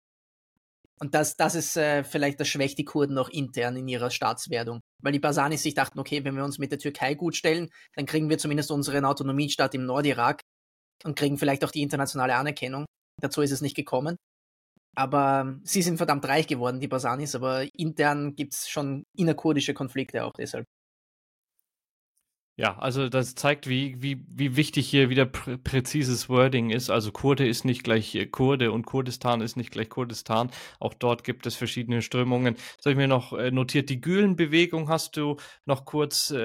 [1.00, 4.80] Und das, das ist äh, vielleicht, das schwächt die Kurden noch intern in ihrer Staatswerdung.
[5.04, 8.08] Weil die Basanis sich dachten, okay, wenn wir uns mit der Türkei gut stellen, dann
[8.08, 10.42] kriegen wir zumindest unseren Autonomiestaat im Nordirak
[11.04, 12.86] und kriegen vielleicht auch die internationale Anerkennung.
[13.22, 14.18] Dazu ist es nicht gekommen.
[14.96, 20.24] Aber sie sind verdammt reich geworden, die Basanis, aber intern gibt es schon innerkurdische Konflikte
[20.24, 20.66] auch deshalb.
[22.60, 26.90] Ja, also das zeigt, wie, wie, wie wichtig hier wieder prä präzises Wording ist.
[26.90, 30.50] Also Kurde ist nicht gleich äh, Kurde und Kurdistan ist nicht gleich Kurdistan.
[30.80, 32.56] Auch dort gibt es verschiedene Strömungen.
[32.56, 33.90] Das habe ich mir noch äh, notiert.
[33.92, 36.38] Die Gülen-Bewegung hast du noch kurz äh,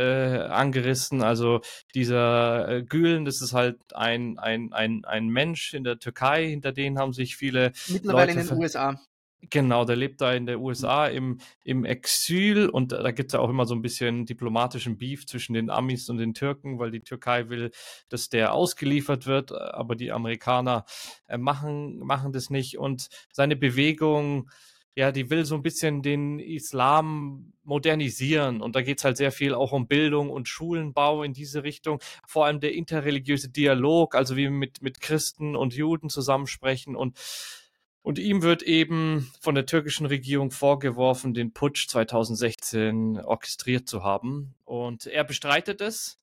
[0.51, 1.23] angerissen.
[1.23, 1.63] Also
[1.95, 6.73] dieser äh, Gülen, das ist halt ein, ein, ein, ein Mensch in der Türkei, hinter
[6.73, 7.73] denen haben sich viele.
[7.89, 9.01] Mittlerweile Leute in den USA.
[9.51, 13.41] Genau, der lebt da in der USA im, im Exil und da gibt es ja
[13.41, 17.01] auch immer so ein bisschen diplomatischen Beef zwischen den Amis und den Türken, weil die
[17.01, 17.73] Türkei will,
[18.09, 20.85] dass der ausgeliefert wird, aber die Amerikaner
[21.27, 22.79] äh, machen, machen das nicht.
[22.79, 24.49] Und seine Bewegung,
[24.95, 28.61] ja, die will so ein bisschen den Islam modernisieren.
[28.61, 31.99] Und da geht es halt sehr viel auch um Bildung und Schulenbau in diese Richtung.
[32.29, 37.19] Vor allem der interreligiöse Dialog, also wie wir mit, mit Christen und Juden zusammensprechen und
[38.03, 44.55] und ihm wird eben von der türkischen Regierung vorgeworfen, den Putsch 2016 orchestriert zu haben.
[44.65, 46.19] Und er bestreitet es.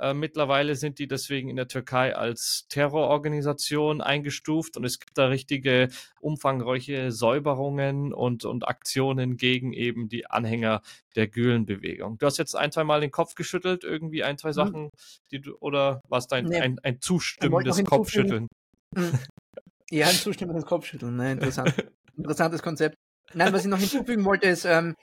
[0.00, 5.26] Äh, mittlerweile sind die deswegen in der Türkei als Terrororganisation eingestuft und es gibt da
[5.26, 5.88] richtige
[6.20, 10.80] umfangreiche Säuberungen und, und Aktionen gegen eben die Anhänger
[11.16, 12.16] der Gülen-Bewegung.
[12.16, 14.54] Du hast jetzt ein, zwei Mal den Kopf geschüttelt, irgendwie ein, zwei hm.
[14.54, 14.90] Sachen,
[15.30, 16.58] die du, oder war es dein nee.
[16.58, 18.48] ein, ein zustimmendes Kopfschütteln?
[19.90, 21.16] Ja, ein zustimmendes Kopfschütteln.
[21.16, 21.32] Ne?
[21.32, 21.74] Interessant.
[22.16, 22.96] Interessantes Konzept.
[23.34, 24.94] Nein, was ich noch hinzufügen wollte, ist, ähm,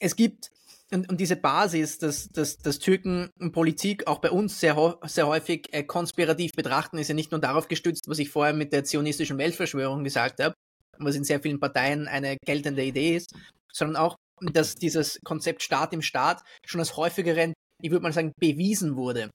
[0.00, 0.50] es gibt,
[0.92, 5.72] und, und diese Basis, dass, dass, dass Türken Politik auch bei uns sehr, sehr häufig
[5.72, 9.38] äh, konspirativ betrachten, ist ja nicht nur darauf gestützt, was ich vorher mit der zionistischen
[9.38, 10.54] Weltverschwörung gesagt habe,
[10.98, 13.32] was in sehr vielen Parteien eine geltende Idee ist,
[13.72, 18.32] sondern auch, dass dieses Konzept Staat im Staat schon als häufigeren, ich würde mal sagen,
[18.40, 19.30] bewiesen wurde.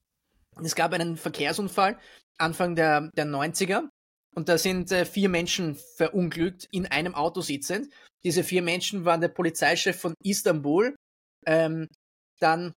[0.62, 1.98] Es gab einen Verkehrsunfall
[2.38, 3.88] Anfang der, der 90er,
[4.34, 7.92] und da sind äh, vier Menschen verunglückt, in einem Auto sitzend.
[8.24, 10.96] Diese vier Menschen waren der Polizeichef von Istanbul,
[11.46, 11.88] ähm,
[12.40, 12.72] dann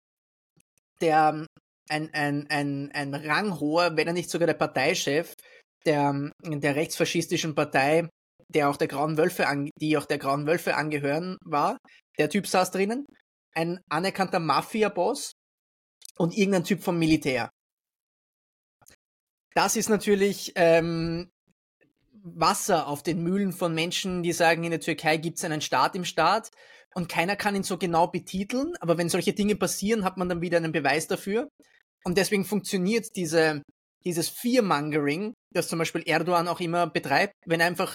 [1.01, 1.47] der
[1.89, 5.35] ein, ein, ein, ein ranghoher, wenn er nicht sogar der Parteichef
[5.85, 8.09] der, der rechtsfaschistischen Partei,
[8.49, 11.77] der auch der Grauen Wölfe an, die auch der Grauen Wölfe angehören war.
[12.19, 13.05] Der Typ saß drinnen.
[13.55, 15.33] Ein anerkannter Mafia-Boss
[16.17, 17.51] und irgendein Typ vom Militär.
[19.55, 21.31] Das ist natürlich ähm,
[22.25, 25.95] Wasser auf den Mühlen von Menschen, die sagen, in der Türkei gibt es einen Staat
[25.95, 26.51] im Staat
[26.95, 30.41] und keiner kann ihn so genau betiteln, aber wenn solche Dinge passieren, hat man dann
[30.41, 31.49] wieder einen Beweis dafür.
[32.05, 33.63] Und deswegen funktioniert diese,
[34.05, 37.95] dieses Fearmongering, das zum Beispiel Erdogan auch immer betreibt, wenn er einfach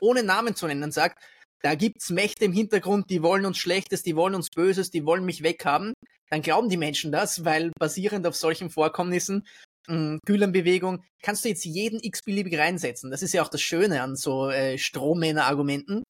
[0.00, 1.22] ohne Namen zu nennen sagt,
[1.62, 5.24] da gibt's Mächte im Hintergrund, die wollen uns Schlechtes, die wollen uns Böses, die wollen
[5.24, 5.92] mich weghaben,
[6.30, 9.46] dann glauben die Menschen das, weil basierend auf solchen Vorkommnissen
[10.24, 13.10] Gülenbewegung, kannst du jetzt jeden x-beliebig reinsetzen.
[13.10, 16.02] Das ist ja auch das Schöne an so äh, Strohmänner-Argumenten,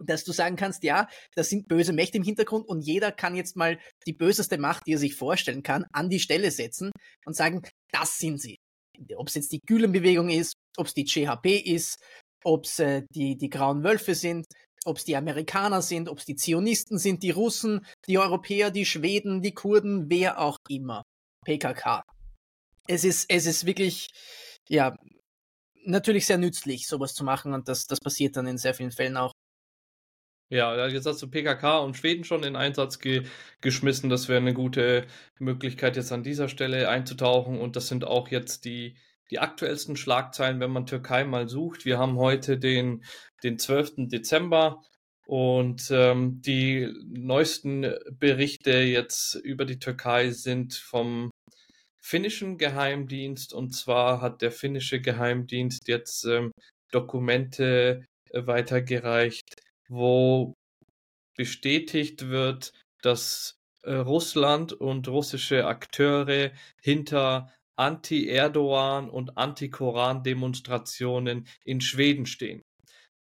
[0.00, 3.56] dass du sagen kannst, ja, da sind böse Mächte im Hintergrund und jeder kann jetzt
[3.56, 6.90] mal die böseste Macht, die er sich vorstellen kann, an die Stelle setzen
[7.26, 8.56] und sagen, das sind sie.
[9.16, 11.96] Ob es jetzt die Gülenbewegung ist, ob es die CHP ist,
[12.44, 14.46] ob es äh, die, die Grauen Wölfe sind,
[14.84, 18.86] ob es die Amerikaner sind, ob es die Zionisten sind, die Russen, die Europäer, die
[18.86, 21.02] Schweden, die Kurden, wer auch immer.
[21.44, 22.02] PKK
[22.88, 24.08] es ist, es ist wirklich,
[24.68, 24.96] ja,
[25.84, 29.16] natürlich sehr nützlich, sowas zu machen und das, das passiert dann in sehr vielen Fällen
[29.16, 29.32] auch.
[30.48, 33.22] Ja, jetzt hast du PKK und Schweden schon in Einsatz ge
[33.62, 34.10] geschmissen.
[34.10, 35.06] Das wäre eine gute
[35.38, 37.58] Möglichkeit, jetzt an dieser Stelle einzutauchen.
[37.58, 38.98] Und das sind auch jetzt die,
[39.30, 41.86] die aktuellsten Schlagzeilen, wenn man Türkei mal sucht.
[41.86, 43.02] Wir haben heute den,
[43.42, 44.08] den 12.
[44.08, 44.82] Dezember
[45.24, 51.30] und ähm, die neuesten Berichte jetzt über die Türkei sind vom
[52.02, 53.54] finnischen Geheimdienst.
[53.54, 56.52] Und zwar hat der finnische Geheimdienst jetzt ähm,
[56.90, 60.54] Dokumente äh, weitergereicht, wo
[61.36, 66.50] bestätigt wird, dass äh, Russland und russische Akteure
[66.82, 72.60] hinter Anti-Erdogan und Anti-Koran-Demonstrationen in Schweden stehen.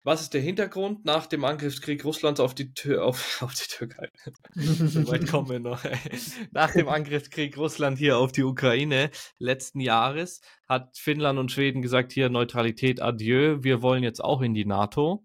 [0.04, 4.08] Was ist der Hintergrund nach dem Angriffskrieg Russlands auf die, Tür, auf, auf die Türkei?
[4.54, 5.84] so weit kommen wir noch.
[6.50, 12.12] Nach dem Angriffskrieg Russland hier auf die Ukraine letzten Jahres hat Finnland und Schweden gesagt,
[12.12, 15.24] hier Neutralität, adieu, wir wollen jetzt auch in die NATO.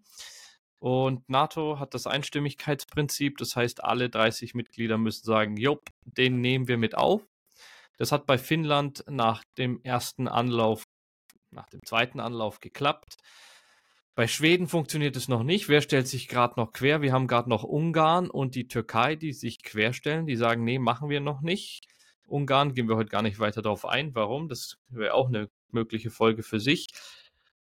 [0.78, 6.68] Und NATO hat das Einstimmigkeitsprinzip, das heißt, alle 30 Mitglieder müssen sagen, jo, den nehmen
[6.68, 7.26] wir mit auf.
[7.96, 10.84] Das hat bei Finnland nach dem ersten Anlauf,
[11.50, 13.16] nach dem zweiten Anlauf geklappt.
[14.18, 15.68] Bei Schweden funktioniert es noch nicht.
[15.68, 17.02] Wer stellt sich gerade noch quer?
[17.02, 20.26] Wir haben gerade noch Ungarn und die Türkei, die sich querstellen.
[20.26, 21.86] Die sagen, nee, machen wir noch nicht.
[22.26, 24.16] Ungarn gehen wir heute gar nicht weiter darauf ein.
[24.16, 24.48] Warum?
[24.48, 26.88] Das wäre auch eine mögliche Folge für sich.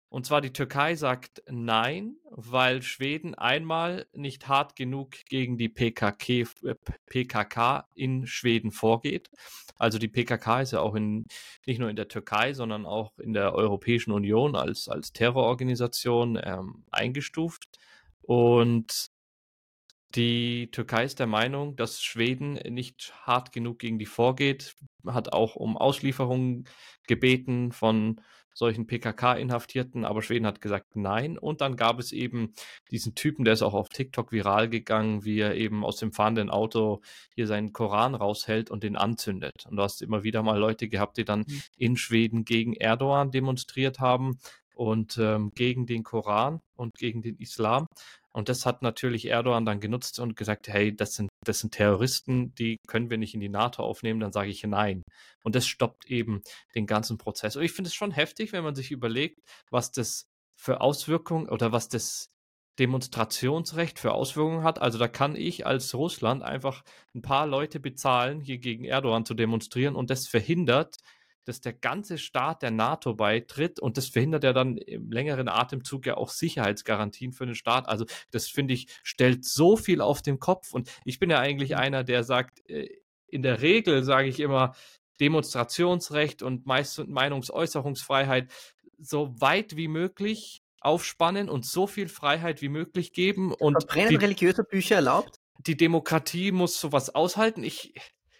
[0.10, 6.46] Und zwar die Türkei sagt nein, weil Schweden einmal nicht hart genug gegen die PKK,
[6.64, 9.30] äh, PKK in Schweden vorgeht.
[9.76, 11.28] Also die PKK ist ja auch in,
[11.68, 16.86] nicht nur in der Türkei, sondern auch in der Europäischen Union als, als Terrororganisation ähm,
[16.92, 17.70] eingestuft.
[18.24, 19.12] Und
[20.16, 25.56] die Türkei ist der Meinung, dass Schweden nicht hart genug gegen die vorgeht, hat auch
[25.56, 26.66] um Auslieferungen
[27.08, 28.20] gebeten von
[28.60, 31.38] solchen PKK-Inhaftierten, aber Schweden hat gesagt nein.
[31.38, 32.54] Und dann gab es eben
[32.92, 36.50] diesen Typen, der ist auch auf TikTok viral gegangen, wie er eben aus dem fahrenden
[36.50, 37.02] Auto
[37.34, 39.66] hier seinen Koran raushält und den anzündet.
[39.68, 41.62] Und du hast immer wieder mal Leute gehabt, die dann mhm.
[41.78, 44.38] in Schweden gegen Erdogan demonstriert haben
[44.80, 47.86] und ähm, gegen den Koran und gegen den Islam.
[48.32, 52.54] Und das hat natürlich Erdogan dann genutzt und gesagt, hey, das sind, das sind Terroristen,
[52.56, 55.04] die können wir nicht in die NATO aufnehmen, dann sage ich nein.
[55.44, 56.42] Und das stoppt eben
[56.76, 57.58] den ganzen Prozess.
[57.58, 59.40] Und ich finde es schon heftig, wenn man sich überlegt,
[59.70, 60.24] was das
[60.58, 62.28] für Auswirkungen oder was das
[62.80, 64.82] Demonstrationsrecht für Auswirkungen hat.
[64.82, 69.34] Also da kann ich als Russland einfach ein paar Leute bezahlen, hier gegen Erdogan zu
[69.34, 70.96] demonstrieren und das verhindert,
[71.46, 76.06] dass der ganze Staat der NATO beitritt und das verhindert ja dann im längeren Atemzug
[76.06, 77.88] ja auch Sicherheitsgarantien für den Staat.
[77.88, 81.72] Also das finde ich, stellt so viel auf den Kopf und ich bin ja eigentlich
[81.72, 81.78] mhm.
[81.78, 82.90] einer, der sagt, äh,
[83.28, 84.76] in der Regel sage ich immer,
[85.20, 88.52] Demonstrationsrecht und Meinungsäußerungsfreiheit
[88.98, 93.54] so weit wie möglich aufspannen und so viel Freiheit wie möglich geben.
[93.54, 95.36] Und Verbrennen religiöse Bücher erlaubt?
[95.60, 97.64] Die Demokratie muss sowas aushalten.
[97.64, 97.94] Ich,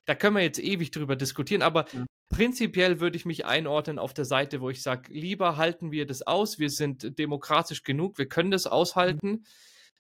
[0.06, 2.06] da können wir jetzt ewig drüber diskutieren, aber ja.
[2.30, 6.22] Prinzipiell würde ich mich einordnen auf der Seite, wo ich sage, lieber halten wir das
[6.22, 9.44] aus, wir sind demokratisch genug, wir können das aushalten.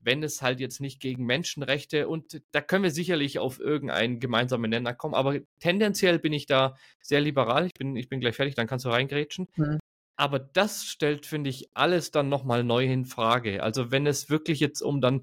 [0.01, 4.69] Wenn es halt jetzt nicht gegen Menschenrechte und da können wir sicherlich auf irgendeinen gemeinsamen
[4.69, 7.65] Nenner kommen, aber tendenziell bin ich da sehr liberal.
[7.65, 9.49] Ich bin, ich bin gleich fertig, dann kannst du reingrätschen.
[9.57, 9.78] Mhm.
[10.19, 13.63] Aber das stellt, finde ich, alles dann nochmal neu in Frage.
[13.63, 15.21] Also wenn es wirklich jetzt um dann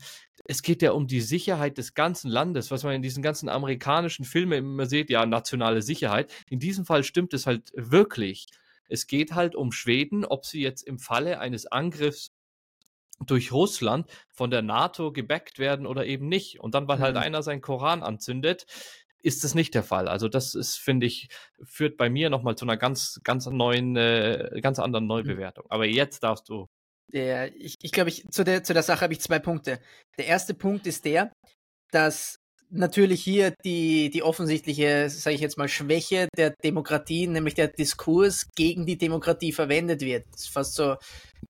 [0.49, 4.25] es geht ja um die Sicherheit des ganzen Landes, was man in diesen ganzen amerikanischen
[4.25, 6.33] Filmen immer sieht, ja, nationale Sicherheit.
[6.49, 8.47] In diesem Fall stimmt es halt wirklich.
[8.89, 12.33] Es geht halt um Schweden, ob sie jetzt im Falle eines Angriffs
[13.27, 16.61] durch Russland von der NATO gebackt werden oder eben nicht.
[16.61, 17.23] Und dann, weil halt mhm.
[17.23, 18.67] einer seinen Koran anzündet,
[19.27, 20.09] ist das nicht der Fall.
[20.09, 21.29] Also das ist, finde ich,
[21.65, 25.09] führt bei mir nochmal zu einer ganz, ganz neuen, äh, ganz anderen mhm.
[25.09, 25.67] Neubewertung.
[25.69, 26.67] Aber jetzt darfst du
[27.13, 29.81] der, ich, ich glaube, ich, zu, der, zu der Sache habe ich zwei Punkte.
[30.19, 31.33] Der erste Punkt ist der,
[31.93, 32.37] dass
[32.69, 38.49] natürlich hier die, die offensichtliche, sage ich jetzt mal, Schwäche der Demokratie, nämlich der Diskurs
[38.57, 40.25] gegen die Demokratie verwendet wird.
[40.33, 40.97] Das ist fast so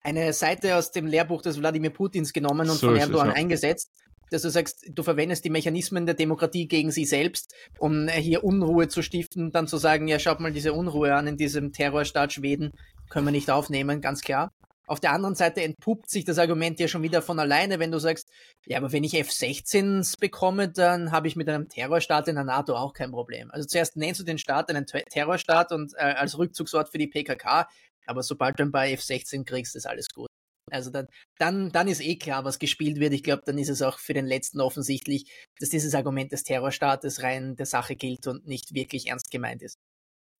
[0.03, 3.33] eine Seite aus dem Lehrbuch des Wladimir Putins genommen und so von Erdogan ja.
[3.33, 3.89] eingesetzt,
[4.31, 8.87] dass du sagst, du verwendest die Mechanismen der Demokratie gegen sie selbst, um hier Unruhe
[8.87, 12.71] zu stiften, dann zu sagen, ja, schaut mal diese Unruhe an in diesem Terrorstaat Schweden,
[13.09, 14.51] können wir nicht aufnehmen, ganz klar.
[14.89, 17.99] Auf der anderen Seite entpuppt sich das Argument ja schon wieder von alleine, wenn du
[17.99, 18.29] sagst,
[18.65, 22.73] ja, aber wenn ich F-16s bekomme, dann habe ich mit einem Terrorstaat in der NATO
[22.73, 23.51] auch kein Problem.
[23.51, 27.67] Also zuerst nennst du den Staat einen Terrorstaat und äh, als Rückzugsort für die PKK,
[28.05, 30.26] aber sobald du ein paar F-16 kriegst, ist alles gut.
[30.71, 33.13] Also dann, dann, dann ist eh klar, was gespielt wird.
[33.13, 37.23] Ich glaube, dann ist es auch für den Letzten offensichtlich, dass dieses Argument des Terrorstaates
[37.23, 39.79] rein der Sache gilt und nicht wirklich ernst gemeint ist.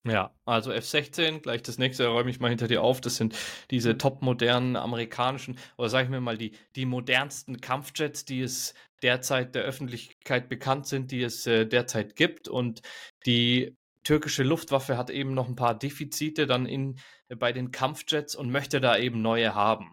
[0.06, 3.02] Ja, also F-16, gleich das nächste räume ich mal hinter dir auf.
[3.02, 3.38] Das sind
[3.72, 4.00] diese mhm.
[4.00, 9.64] topmodernen amerikanischen, oder sage ich mir mal, die, die modernsten Kampfjets, die es derzeit der
[9.64, 12.48] Öffentlichkeit bekannt sind, die es äh, derzeit gibt.
[12.48, 12.82] Und
[13.26, 18.50] die türkische Luftwaffe hat eben noch ein paar Defizite dann in, bei den Kampfjets und
[18.50, 19.92] möchte da eben neue haben.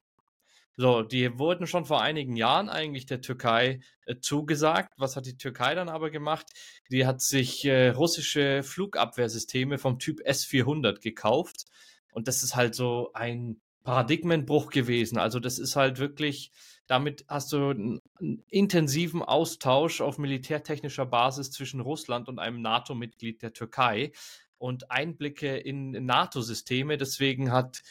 [0.76, 4.92] So, die wurden schon vor einigen Jahren eigentlich der Türkei äh, zugesagt.
[4.96, 6.46] Was hat die Türkei dann aber gemacht?
[6.90, 11.66] Die hat sich äh, russische Flugabwehrsysteme vom Typ S-400 gekauft.
[12.12, 15.18] Und das ist halt so ein Paradigmenbruch gewesen.
[15.18, 16.50] Also das ist halt wirklich,
[16.88, 23.42] damit hast du einen, einen intensiven Austausch auf militärtechnischer Basis zwischen Russland und einem NATO-Mitglied
[23.42, 24.12] der Türkei
[24.58, 26.96] und Einblicke in NATO-Systeme.
[26.96, 27.82] Deswegen hat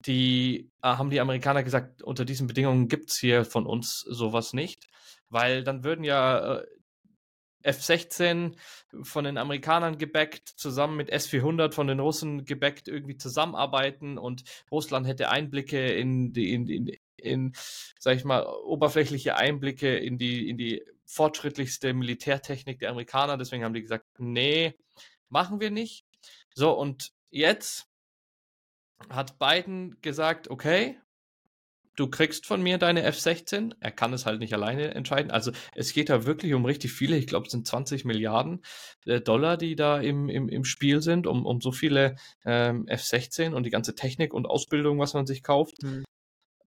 [0.00, 4.52] die äh, haben die Amerikaner gesagt, unter diesen Bedingungen gibt es hier von uns sowas
[4.52, 4.88] nicht,
[5.28, 6.66] weil dann würden ja äh,
[7.62, 8.54] F-16
[9.02, 15.06] von den Amerikanern gebackt, zusammen mit S-400 von den Russen gebackt irgendwie zusammenarbeiten und Russland
[15.06, 17.52] hätte Einblicke in, die, in, in, in,
[17.98, 23.36] sag ich mal, oberflächliche Einblicke in die, in die fortschrittlichste Militärtechnik der Amerikaner.
[23.36, 24.74] Deswegen haben die gesagt, nee,
[25.28, 26.04] machen wir nicht.
[26.54, 27.88] So, und jetzt
[29.10, 30.98] hat Biden gesagt, okay,
[31.96, 33.74] du kriegst von mir deine F-16.
[33.80, 35.30] Er kann es halt nicht alleine entscheiden.
[35.30, 37.16] Also es geht da wirklich um richtig viele.
[37.16, 38.62] Ich glaube, es sind 20 Milliarden
[39.06, 43.52] äh, Dollar, die da im, im, im Spiel sind, um, um so viele ähm, F-16
[43.52, 45.82] und die ganze Technik und Ausbildung, was man sich kauft.
[45.82, 46.04] Mhm.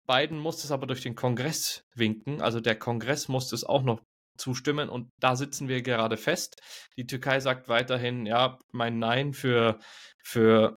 [0.06, 2.42] Biden muss es aber durch den Kongress winken.
[2.42, 4.00] Also der Kongress muss es auch noch
[4.36, 6.60] zustimmen und da sitzen wir gerade fest.
[6.96, 9.78] Die Türkei sagt weiterhin, ja, mein Nein für,
[10.24, 10.76] für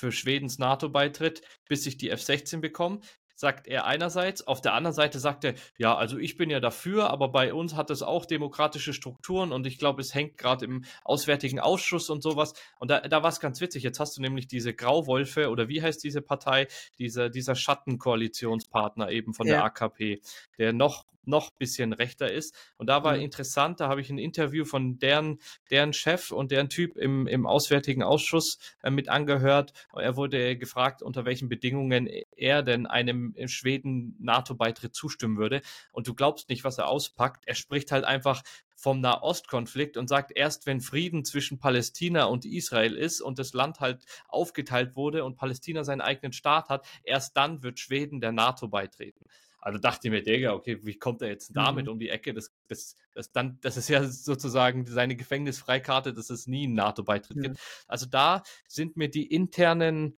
[0.00, 3.00] für Schwedens NATO-Beitritt, bis ich die F-16 bekomme
[3.40, 4.46] sagt er einerseits.
[4.46, 7.74] Auf der anderen Seite sagt er, ja, also ich bin ja dafür, aber bei uns
[7.74, 12.22] hat es auch demokratische Strukturen und ich glaube, es hängt gerade im Auswärtigen Ausschuss und
[12.22, 12.52] sowas.
[12.78, 13.82] Und da, da war es ganz witzig.
[13.82, 16.68] Jetzt hast du nämlich diese Grauwolfe oder wie heißt diese Partei?
[16.98, 19.54] Dieser, dieser Schattenkoalitionspartner eben von ja.
[19.54, 20.20] der AKP,
[20.58, 22.54] der noch noch bisschen rechter ist.
[22.76, 23.22] Und da war mhm.
[23.22, 25.38] interessant, da habe ich ein Interview von deren,
[25.70, 29.72] deren Chef und deren Typ im, im Auswärtigen Ausschuss äh, mit angehört.
[29.94, 35.62] Er wurde gefragt, unter welchen Bedingungen er denn einem Schweden NATO-Beitritt zustimmen würde.
[35.92, 37.44] Und du glaubst nicht, was er auspackt.
[37.46, 38.42] Er spricht halt einfach
[38.80, 43.80] vom Nahostkonflikt und sagt, erst wenn Frieden zwischen Palästina und Israel ist und das Land
[43.80, 48.68] halt aufgeteilt wurde und Palästina seinen eigenen Staat hat, erst dann wird Schweden der NATO
[48.68, 49.26] beitreten.
[49.60, 51.92] Also dachte ich mir, Digga, okay, wie kommt er jetzt damit mhm.
[51.92, 52.32] um die Ecke?
[52.32, 57.36] Das, das, das, dann, das ist ja sozusagen seine Gefängnisfreikarte, dass es nie einen NATO-Beitritt
[57.36, 57.42] mhm.
[57.42, 57.58] gibt.
[57.86, 60.16] Also da sind mir die internen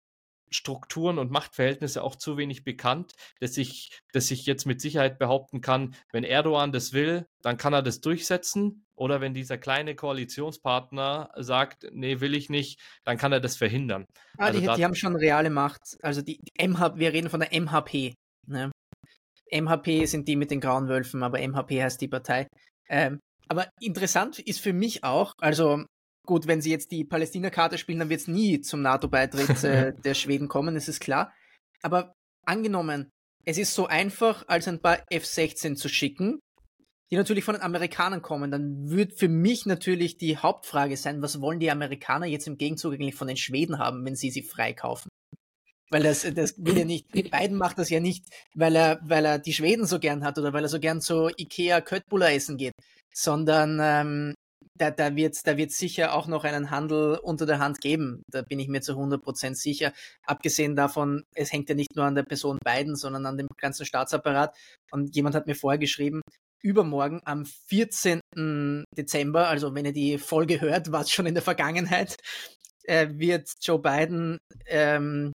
[0.52, 5.62] Strukturen und Machtverhältnisse auch zu wenig bekannt, dass ich, dass ich jetzt mit Sicherheit behaupten
[5.62, 8.86] kann, wenn Erdogan das will, dann kann er das durchsetzen.
[8.96, 14.06] Oder wenn dieser kleine Koalitionspartner sagt, nee, will ich nicht, dann kann er das verhindern.
[14.38, 15.98] Ah, also die, die, haben schon reale Macht.
[16.04, 18.14] Also die, die MH, wir reden von der MHP.
[18.46, 18.72] Ne?
[19.54, 22.48] MHP sind die mit den grauen Wölfen, aber MHP heißt die Partei.
[22.90, 25.84] Ähm, aber interessant ist für mich auch, also
[26.26, 30.14] Gut, wenn sie jetzt die Palästina-Karte spielen, dann wird es nie zum NATO-Beitritt äh, der
[30.14, 31.34] Schweden kommen, das ist klar.
[31.82, 32.14] Aber
[32.46, 33.10] angenommen,
[33.44, 36.40] es ist so einfach, als ein paar F-16 zu schicken,
[37.12, 41.42] die natürlich von den Amerikanern kommen, dann wird für mich natürlich die Hauptfrage sein, was
[41.42, 45.10] wollen die Amerikaner jetzt im Gegenzug eigentlich von den Schweden haben, wenn sie sie freikaufen?
[45.92, 48.26] Weil das, das will ja nicht, Biden macht das ja nicht,
[48.56, 51.30] weil er, weil er die Schweden so gern hat oder weil er so gern zu
[51.38, 52.74] Ikea Köttbullar essen geht,
[53.14, 54.34] sondern ähm,
[54.78, 58.24] da, da wird da wird sicher auch noch einen Handel unter der Hand geben.
[58.32, 59.94] Da bin ich mir zu 100% sicher.
[60.26, 63.86] Abgesehen davon, es hängt ja nicht nur an der Person Biden, sondern an dem ganzen
[63.86, 64.56] Staatsapparat.
[64.92, 66.22] Und jemand hat mir vorgeschrieben,
[66.64, 68.22] übermorgen am 14.
[68.98, 72.18] Dezember, also wenn ihr die Folge hört, war es schon in der Vergangenheit,
[72.84, 75.32] äh, wird Joe Biden ähm,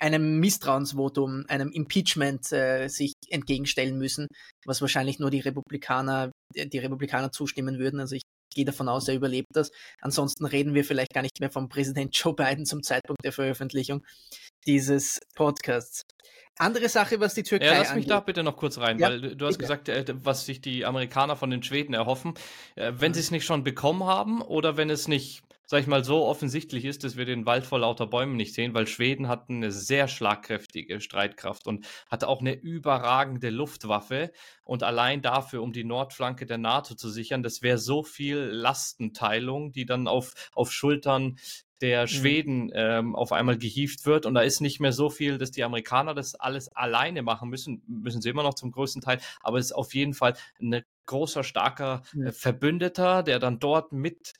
[0.00, 4.26] einem Misstrauensvotum, einem Impeachment äh, sich entgegenstellen müssen,
[4.64, 8.00] was wahrscheinlich nur die Republikaner, die Republikaner zustimmen würden.
[8.00, 8.22] Also ich
[8.54, 9.70] gehe davon aus, er überlebt das.
[10.00, 14.04] Ansonsten reden wir vielleicht gar nicht mehr vom Präsident Joe Biden zum Zeitpunkt der Veröffentlichung
[14.66, 16.02] dieses Podcasts.
[16.58, 17.66] Andere Sache, was die Türkei.
[17.66, 18.10] Ja, lass mich angeht.
[18.10, 19.58] da bitte noch kurz rein, ja, weil du hast bitte.
[19.58, 22.32] gesagt, äh, was sich die Amerikaner von den Schweden erhoffen.
[22.76, 23.14] Äh, wenn mhm.
[23.14, 26.84] sie es nicht schon bekommen haben oder wenn es nicht sag ich mal, so offensichtlich
[26.84, 30.06] ist, dass wir den Wald vor lauter Bäumen nicht sehen, weil Schweden hat eine sehr
[30.06, 34.32] schlagkräftige Streitkraft und hat auch eine überragende Luftwaffe.
[34.62, 39.72] Und allein dafür, um die Nordflanke der NATO zu sichern, das wäre so viel Lastenteilung,
[39.72, 41.36] die dann auf, auf Schultern
[41.80, 42.08] der mhm.
[42.08, 42.72] Schweden mhm.
[42.74, 46.14] ähm, auf einmal gehievt wird und da ist nicht mehr so viel, dass die Amerikaner
[46.14, 49.72] das alles alleine machen müssen, müssen sie immer noch zum größten Teil, aber es ist
[49.72, 54.32] auf jeden Fall ein großer, starker äh, Verbündeter, der dann dort mit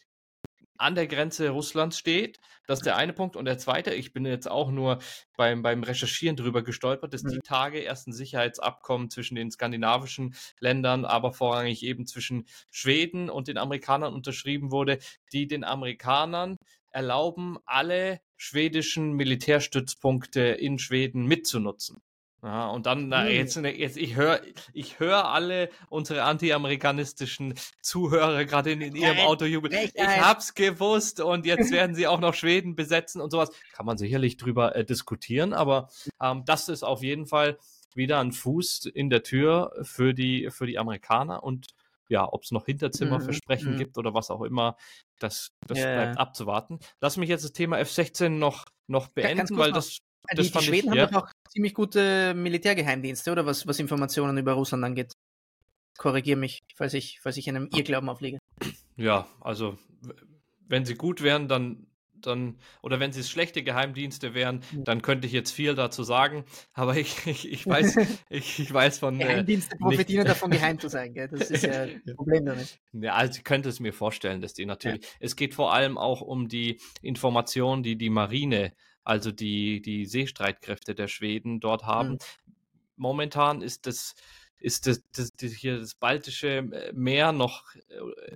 [0.78, 2.38] an der Grenze Russlands steht.
[2.66, 3.36] Das ist der eine Punkt.
[3.36, 4.98] Und der zweite, ich bin jetzt auch nur
[5.36, 7.42] beim, beim Recherchieren drüber gestolpert, dass die mhm.
[7.42, 13.58] Tage erst ein Sicherheitsabkommen zwischen den skandinavischen Ländern, aber vorrangig eben zwischen Schweden und den
[13.58, 14.98] Amerikanern unterschrieben wurde,
[15.32, 16.56] die den Amerikanern
[16.90, 22.02] erlauben, alle schwedischen Militärstützpunkte in Schweden mitzunutzen.
[22.46, 24.40] Ja, und dann, na, jetzt, jetzt, ich höre
[24.72, 29.74] ich hör alle unsere anti-amerikanistischen Zuhörer gerade in, in ihrem Auto jubeln.
[29.74, 33.50] Ich hab's gewusst und jetzt werden sie auch noch Schweden besetzen und sowas.
[33.72, 35.88] Kann man sicherlich drüber äh, diskutieren, aber
[36.22, 37.58] ähm, das ist auf jeden Fall
[37.96, 41.66] wieder ein Fuß in der Tür für die, für die Amerikaner und
[42.08, 43.78] ja, ob es noch Hinterzimmerversprechen mhm.
[43.78, 44.76] gibt oder was auch immer,
[45.18, 45.94] das, das yeah.
[45.94, 46.78] bleibt abzuwarten.
[47.00, 49.98] Lass mich jetzt das Thema F16 noch, noch beenden, weil das
[50.34, 51.06] die, die Schweden ich, haben ja.
[51.06, 55.12] doch auch ziemlich gute Militärgeheimdienste, oder was, was Informationen über Russland angeht.
[55.98, 58.38] Korrigiere mich, falls ich, falls ich einem Irrglauben auflege.
[58.96, 59.78] Ja, also
[60.68, 61.86] wenn sie gut wären, dann
[62.26, 66.96] dann, oder wenn es schlechte Geheimdienste wären, dann könnte ich jetzt viel dazu sagen, aber
[66.96, 67.96] ich, ich, ich weiß,
[68.28, 69.20] ich, ich weiß von.
[69.20, 70.30] Äh, Geheimdienste profitieren nicht.
[70.30, 71.28] davon, geheim zu sein, gell?
[71.28, 72.78] Das ist ja das Problem damit.
[72.92, 75.02] Ja, also ich könnte es mir vorstellen, dass die natürlich.
[75.02, 75.08] Ja.
[75.20, 78.72] Es geht vor allem auch um die Informationen, die die Marine,
[79.06, 82.12] also die, die Seestreitkräfte der Schweden dort haben.
[82.12, 82.18] Mhm.
[82.96, 84.14] Momentan ist das
[84.58, 87.64] ist das, das, das, hier das Baltische Meer noch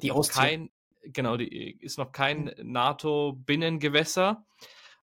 [0.03, 0.41] die Ostsee.
[0.41, 0.71] kein
[1.03, 2.73] genau, die ist noch kein mhm.
[2.73, 4.45] NATO-Binnengewässer.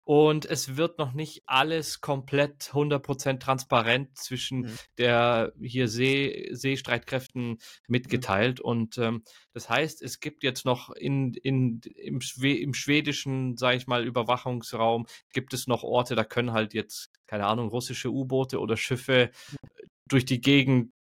[0.04, 4.78] Und es wird noch nicht alles komplett 100% transparent zwischen mhm.
[4.98, 7.58] der hier See, Seestreitkräften mhm.
[7.88, 8.60] mitgeteilt.
[8.60, 8.66] Mhm.
[8.66, 9.24] Und ähm,
[9.54, 15.06] das heißt, es gibt jetzt noch in, in, im, im schwedischen, sage ich mal, Überwachungsraum,
[15.34, 19.88] gibt es noch Orte, da können halt jetzt, keine Ahnung, russische U-Boote oder Schiffe mhm.
[20.08, 20.94] durch die Gegend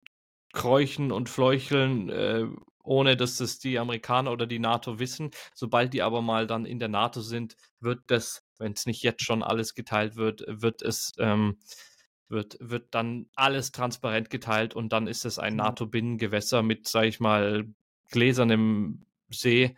[0.52, 2.48] kräuchen und fleucheln, äh,
[2.84, 5.32] ohne dass das die Amerikaner oder die NATO wissen.
[5.54, 9.24] Sobald die aber mal dann in der NATO sind, wird das, wenn es nicht jetzt
[9.24, 11.58] schon alles geteilt wird, wird es ähm,
[12.30, 15.58] wird, wird dann alles transparent geteilt und dann ist es ein mhm.
[15.58, 17.66] NATO-Binnengewässer mit, sag ich mal,
[18.12, 19.76] gläsernem See,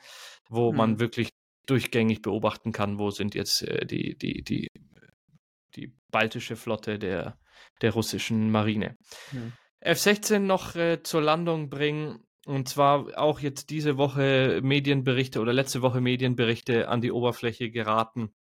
[0.49, 0.78] wo mhm.
[0.78, 1.30] man wirklich
[1.66, 4.68] durchgängig beobachten kann, wo sind jetzt äh, die, die, die,
[5.76, 7.38] die baltische Flotte der,
[7.82, 8.97] der russischen Marine.
[9.32, 9.54] Mhm.
[9.80, 15.82] F-16 noch äh, zur Landung bringen, und zwar auch jetzt diese Woche Medienberichte oder letzte
[15.82, 18.34] Woche Medienberichte an die Oberfläche geraten,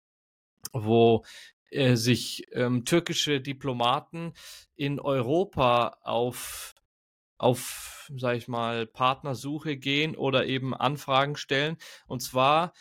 [0.72, 1.24] wo
[1.70, 4.32] äh, sich ähm, türkische Diplomaten
[4.76, 6.74] in Europa auf
[7.38, 11.76] auf, sag ich mal, Partnersuche gehen oder eben Anfragen stellen.
[12.08, 12.72] Und zwar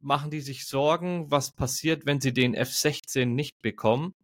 [0.00, 4.14] machen die sich Sorgen, was passiert, wenn sie den F-16 nicht bekommen,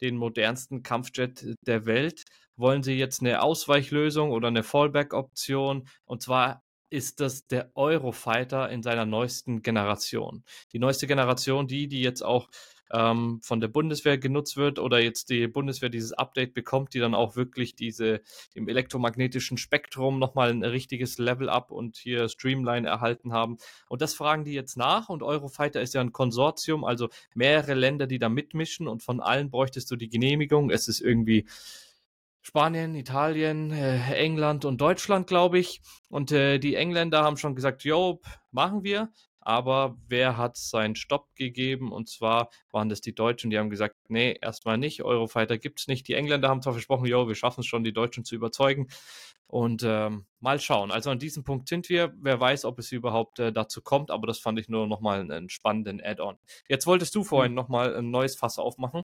[0.00, 2.24] den modernsten Kampfjet der Welt
[2.56, 5.88] wollen sie jetzt eine Ausweichlösung oder eine Fallback-Option.
[6.04, 10.44] Und zwar ist das der Eurofighter in seiner neuesten Generation.
[10.72, 12.48] Die neueste Generation, die, die jetzt auch
[12.92, 17.14] ähm, von der Bundeswehr genutzt wird oder jetzt die Bundeswehr dieses Update bekommt, die dann
[17.14, 18.20] auch wirklich diese
[18.54, 23.56] im elektromagnetischen Spektrum nochmal ein richtiges Level-Up und hier Streamline erhalten haben.
[23.88, 28.06] Und das fragen die jetzt nach und Eurofighter ist ja ein Konsortium, also mehrere Länder,
[28.06, 30.70] die da mitmischen und von allen bräuchtest du die Genehmigung.
[30.70, 31.46] Es ist irgendwie
[32.42, 35.80] Spanien, Italien, äh, England und Deutschland, glaube ich.
[36.10, 38.20] Und äh, die Engländer haben schon gesagt, jo,
[38.50, 39.10] machen wir.
[39.44, 41.90] Aber wer hat seinen Stopp gegeben?
[41.90, 45.88] Und zwar waren das die Deutschen, die haben gesagt, nee, erstmal nicht, Eurofighter gibt es
[45.88, 46.06] nicht.
[46.06, 48.88] Die Engländer haben zwar versprochen, jo, wir schaffen es schon, die Deutschen zu überzeugen.
[49.48, 50.90] Und ähm, mal schauen.
[50.90, 52.14] Also an diesem Punkt sind wir.
[52.16, 55.50] Wer weiß, ob es überhaupt äh, dazu kommt, aber das fand ich nur nochmal einen
[55.50, 56.38] spannenden Add-on.
[56.68, 59.02] Jetzt wolltest du vorhin nochmal ein neues Fass aufmachen.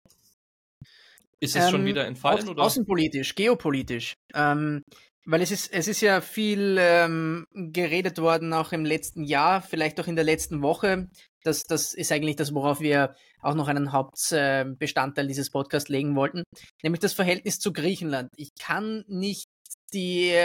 [1.42, 2.48] Ist es ähm, schon wieder entfallen?
[2.48, 2.64] Au oder?
[2.64, 4.14] Außenpolitisch, geopolitisch.
[4.34, 4.84] Ähm,
[5.26, 10.00] weil es ist, es ist ja viel ähm, geredet worden, auch im letzten Jahr, vielleicht
[10.00, 11.10] auch in der letzten Woche.
[11.44, 16.44] Das, das ist eigentlich das, worauf wir auch noch einen Hauptbestandteil dieses Podcasts legen wollten,
[16.84, 18.30] nämlich das Verhältnis zu Griechenland.
[18.36, 19.46] Ich kann nicht
[19.94, 20.36] die,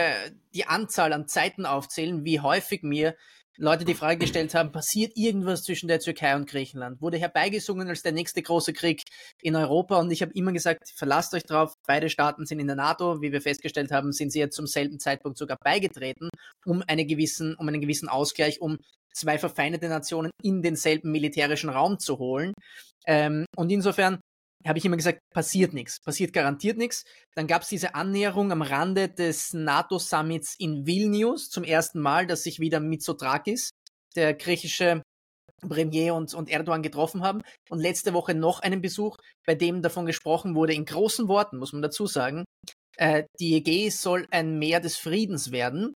[0.55, 3.15] die Anzahl an Zeiten aufzählen, wie häufig mir
[3.59, 7.01] Leute die Frage gestellt haben, passiert irgendwas zwischen der Türkei und Griechenland?
[7.01, 9.03] Wurde herbeigesungen als der nächste große Krieg
[9.41, 12.77] in Europa und ich habe immer gesagt, verlasst euch drauf, beide Staaten sind in der
[12.77, 16.29] NATO, wie wir festgestellt haben, sind sie jetzt zum selben Zeitpunkt sogar beigetreten,
[16.65, 18.79] um, eine gewissen, um einen gewissen Ausgleich, um
[19.13, 22.53] zwei verfeindete Nationen in denselben militärischen Raum zu holen.
[23.07, 24.21] Ähm, und insofern
[24.65, 27.05] habe ich immer gesagt, passiert nichts, passiert garantiert nichts.
[27.35, 32.43] Dann gab es diese Annäherung am Rande des NATO-Summits in Vilnius zum ersten Mal, dass
[32.43, 33.71] sich wieder Mitsotakis,
[34.17, 35.03] der griechische
[35.61, 37.43] Premier und, und Erdogan getroffen haben.
[37.71, 41.73] Und letzte Woche noch einen Besuch, bei dem davon gesprochen wurde, in großen Worten, muss
[41.73, 42.45] man dazu sagen,
[42.97, 45.95] äh, die Ägäis soll ein Meer des Friedens werden.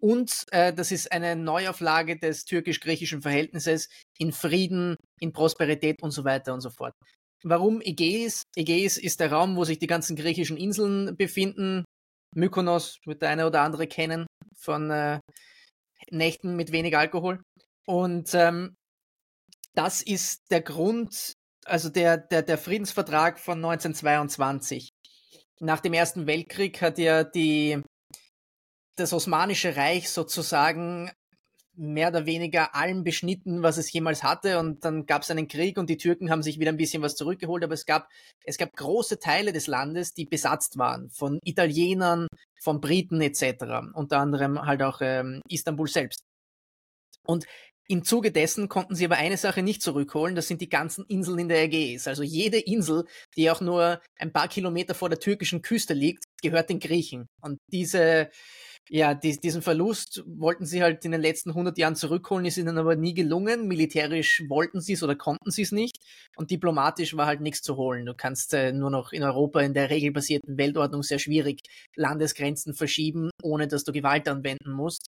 [0.00, 3.88] Und äh, das ist eine Neuauflage des türkisch-griechischen Verhältnisses
[4.18, 6.92] in Frieden, in Prosperität und so weiter und so fort.
[7.46, 8.44] Warum Ägäis?
[8.56, 11.84] Ägäis ist der Raum, wo sich die ganzen griechischen Inseln befinden.
[12.34, 14.26] Mykonos wird der eine oder andere kennen
[14.56, 15.20] von äh,
[16.10, 17.42] Nächten mit wenig Alkohol.
[17.86, 18.74] Und ähm,
[19.74, 21.34] das ist der Grund,
[21.66, 24.88] also der, der, der Friedensvertrag von 1922.
[25.60, 27.82] Nach dem Ersten Weltkrieg hat ja die,
[28.96, 31.10] das Osmanische Reich sozusagen
[31.76, 34.58] mehr oder weniger allem beschnitten, was es jemals hatte.
[34.58, 37.16] Und dann gab es einen Krieg und die Türken haben sich wieder ein bisschen was
[37.16, 37.64] zurückgeholt.
[37.64, 38.08] Aber es gab,
[38.44, 42.26] es gab große Teile des Landes, die besetzt waren von Italienern,
[42.60, 43.64] von Briten etc.
[43.94, 46.22] Unter anderem halt auch ähm, Istanbul selbst.
[47.26, 47.46] Und
[47.86, 51.38] im Zuge dessen konnten sie aber eine Sache nicht zurückholen, das sind die ganzen Inseln
[51.40, 52.08] in der Ägäis.
[52.08, 53.04] Also jede Insel,
[53.36, 57.26] die auch nur ein paar Kilometer vor der türkischen Küste liegt, gehört den Griechen.
[57.42, 58.30] Und diese,
[58.90, 62.76] ja, die, diesen Verlust wollten sie halt in den letzten 100 Jahren zurückholen, ist ihnen
[62.76, 63.66] aber nie gelungen.
[63.66, 65.98] Militärisch wollten sie es oder konnten sie es nicht
[66.36, 68.04] und diplomatisch war halt nichts zu holen.
[68.04, 71.62] Du kannst äh, nur noch in Europa in der regelbasierten Weltordnung sehr schwierig
[71.96, 75.06] Landesgrenzen verschieben, ohne dass du Gewalt anwenden musst.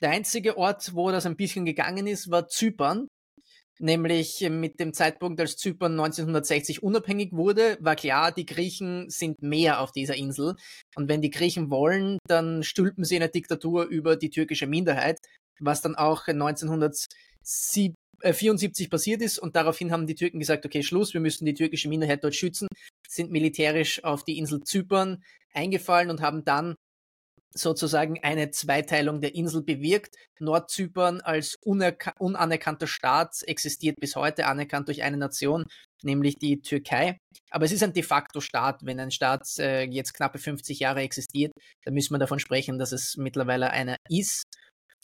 [0.00, 3.06] Der einzige Ort, wo das ein bisschen gegangen ist, war Zypern.
[3.80, 9.80] Nämlich mit dem Zeitpunkt, als Zypern 1960 unabhängig wurde, war klar, die Griechen sind mehr
[9.80, 10.54] auf dieser Insel.
[10.94, 15.18] Und wenn die Griechen wollen, dann stülpen sie eine Diktatur über die türkische Minderheit,
[15.58, 19.40] was dann auch 1974 passiert ist.
[19.40, 22.68] Und daraufhin haben die Türken gesagt, okay, Schluss, wir müssen die türkische Minderheit dort schützen,
[23.08, 25.20] sind militärisch auf die Insel Zypern
[25.52, 26.76] eingefallen und haben dann
[27.56, 30.16] sozusagen eine Zweiteilung der Insel bewirkt.
[30.40, 35.64] Nordzypern als unanerkannter Staat existiert bis heute, anerkannt durch eine Nation,
[36.02, 37.18] nämlich die Türkei.
[37.50, 38.84] Aber es ist ein de facto Staat.
[38.84, 41.52] Wenn ein Staat äh, jetzt knappe 50 Jahre existiert,
[41.84, 44.44] dann müssen wir davon sprechen, dass es mittlerweile einer ist.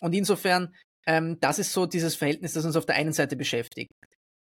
[0.03, 0.75] Und insofern,
[1.07, 3.93] ähm, das ist so dieses Verhältnis, das uns auf der einen Seite beschäftigt.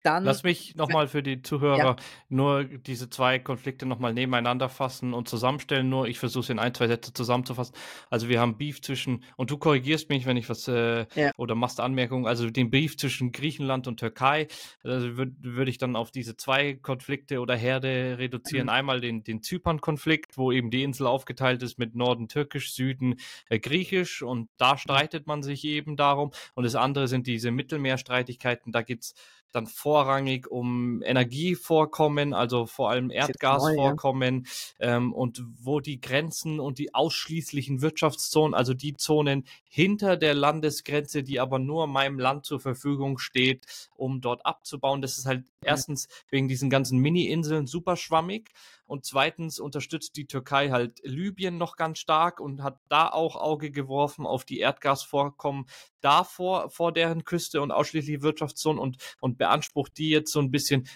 [0.04, 1.96] Dann, Lass mich nochmal für die Zuhörer ja.
[2.30, 5.90] nur diese zwei Konflikte nochmal nebeneinander fassen und zusammenstellen.
[5.90, 7.76] Nur ich versuche es in ein, zwei Sätze zusammenzufassen.
[8.10, 11.32] Also wir haben Beef zwischen, und du korrigierst mich, wenn ich was äh, ja.
[11.38, 14.48] oder machst Anmerkungen, also den Beef zwischen Griechenland und Türkei,
[14.84, 18.66] also würde würd ich dann auf diese zwei Konflikte oder Herde reduzieren.
[18.66, 18.70] Mhm.
[18.70, 23.60] Einmal den, den Zypern-Konflikt, wo eben die Insel aufgeteilt ist mit Norden türkisch, Süden äh,
[23.60, 24.78] griechisch und da mhm.
[24.78, 26.32] streitet man sich eben darum.
[26.56, 29.14] Und das andere sind diese Mittelmeerstreitigkeiten, da gibt es
[29.52, 34.48] dann vorrangig um Energievorkommen, also vor allem Erdgasvorkommen
[34.80, 34.96] ja.
[34.96, 41.24] ähm, und wo die Grenzen und die ausschließlichen Wirtschaftszonen, also die Zonen hinter der Landesgrenze,
[41.24, 43.66] die aber nur meinem Land zur Verfügung steht,
[43.98, 45.02] um dort abzubauen.
[45.02, 48.50] Das ist halt erstens wegen diesen ganzen Mini-Inseln super schwammig
[48.92, 53.72] und zweitens unterstützt die Türkei halt Libyen noch ganz stark und hat da auch Auge
[53.72, 55.66] geworfen auf die Erdgasvorkommen
[56.02, 60.90] davor, vor deren Küste und ausschließlich Wirtschaftszone und, und beansprucht die jetzt so ein bisschen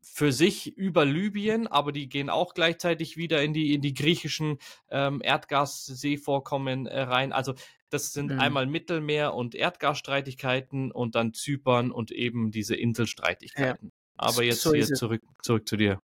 [0.00, 4.56] für sich über Libyen, aber die gehen auch gleichzeitig wieder in die, in die griechischen
[4.88, 7.34] ähm, Erdgasseevorkommen äh, rein.
[7.34, 7.52] Also
[7.90, 8.40] das sind mhm.
[8.40, 13.88] einmal Mittelmeer- und Erdgasstreitigkeiten und dann Zypern und eben diese Inselstreitigkeiten.
[13.88, 13.94] Ja.
[14.16, 16.00] Aber jetzt so hier zurück, zurück zu dir.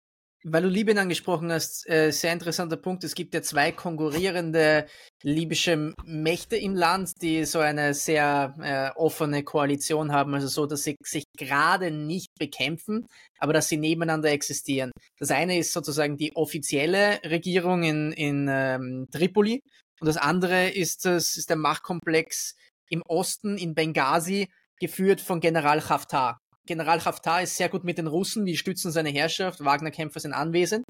[0.49, 3.03] Weil du Libyen angesprochen hast, äh, sehr interessanter Punkt.
[3.03, 4.87] Es gibt ja zwei konkurrierende
[5.25, 10.85] libysche Mächte im Land, die so eine sehr äh, offene Koalition haben, also so, dass
[10.85, 13.09] sie sich gerade nicht bekämpfen,
[13.41, 14.93] aber dass sie nebeneinander existieren.
[15.19, 19.63] Das eine ist sozusagen die offizielle Regierung in, in ähm, Tripoli
[20.01, 22.55] und das andere ist, das ist der Machtkomplex
[22.89, 26.39] im Osten in Benghazi, geführt von General Haftar.
[26.67, 30.85] General Haftar ist sehr gut mit den Russen, die stützen seine Herrschaft, Wagner-Kämpfer sind anwesend.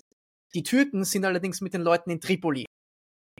[0.54, 2.64] Die Türken sind allerdings mit den Leuten in Tripoli.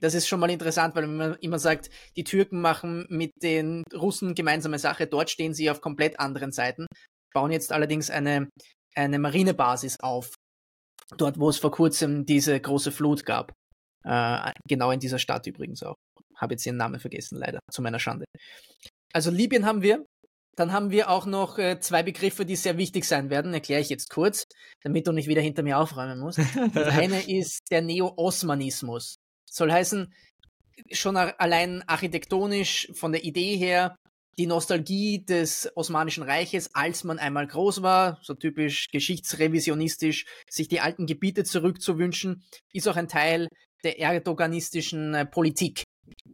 [0.01, 4.35] Das ist schon mal interessant, weil man immer sagt, die Türken machen mit den Russen
[4.35, 6.87] gemeinsame Sache, dort stehen sie auf komplett anderen Seiten,
[7.33, 8.51] bauen jetzt allerdings eine,
[8.95, 10.35] eine Marinebasis auf,
[11.17, 13.53] dort wo es vor kurzem diese große Flut gab.
[14.05, 15.97] Äh, genau in dieser Stadt übrigens auch.
[16.37, 18.27] Habe jetzt ihren Namen vergessen, leider, zu meiner Schande.
[19.15, 20.05] Also Libyen haben wir,
[20.57, 23.55] dann haben wir auch noch äh, zwei Begriffe, die sehr wichtig sein werden.
[23.55, 24.47] Erkläre ich jetzt kurz,
[24.83, 26.41] damit du nicht wieder hinter mir aufräumen musst.
[26.75, 29.19] Das eine ist der Neo-Osmanismus.
[29.45, 30.13] Soll heißen,
[30.91, 33.97] schon allein architektonisch von der Idee her
[34.39, 40.81] die Nostalgie des Osmanischen Reiches, als man einmal groß war, so typisch geschichtsrevisionistisch, sich die
[40.81, 43.49] alten Gebiete zurückzuwünschen, ist auch ein Teil
[43.83, 45.85] der erdoganistischen äh, Politik.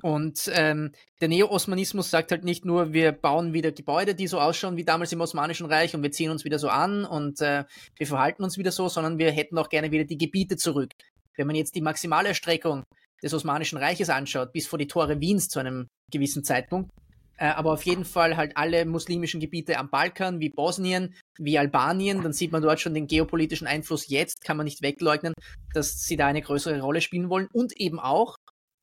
[0.02, 0.90] Und ähm,
[1.20, 5.12] der Neo-Osmanismus sagt halt nicht nur, wir bauen wieder Gebäude, die so ausschauen wie damals
[5.12, 7.64] im Osmanischen Reich und wir ziehen uns wieder so an und äh,
[7.96, 10.90] wir verhalten uns wieder so, sondern wir hätten auch gerne wieder die Gebiete zurück.
[11.36, 12.82] Wenn man jetzt die Maximalerstreckung
[13.22, 16.90] des Osmanischen Reiches anschaut, bis vor die Tore Wiens zu einem gewissen Zeitpunkt,
[17.38, 22.22] äh, aber auf jeden Fall halt alle muslimischen Gebiete am Balkan, wie Bosnien, wie Albanien,
[22.24, 25.32] dann sieht man dort schon den geopolitischen Einfluss jetzt, kann man nicht wegleugnen,
[25.74, 28.36] dass sie da eine größere Rolle spielen wollen und eben auch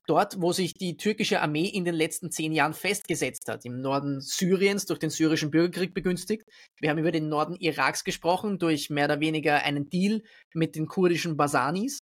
[0.10, 4.22] dort, wo sich die türkische Armee in den letzten zehn Jahren festgesetzt hat, im Norden
[4.22, 6.44] Syriens durch den syrischen Bürgerkrieg begünstigt.
[6.80, 10.22] Wir haben über den Norden Iraks gesprochen, durch mehr oder weniger einen Deal
[10.54, 12.00] mit den kurdischen Basanis.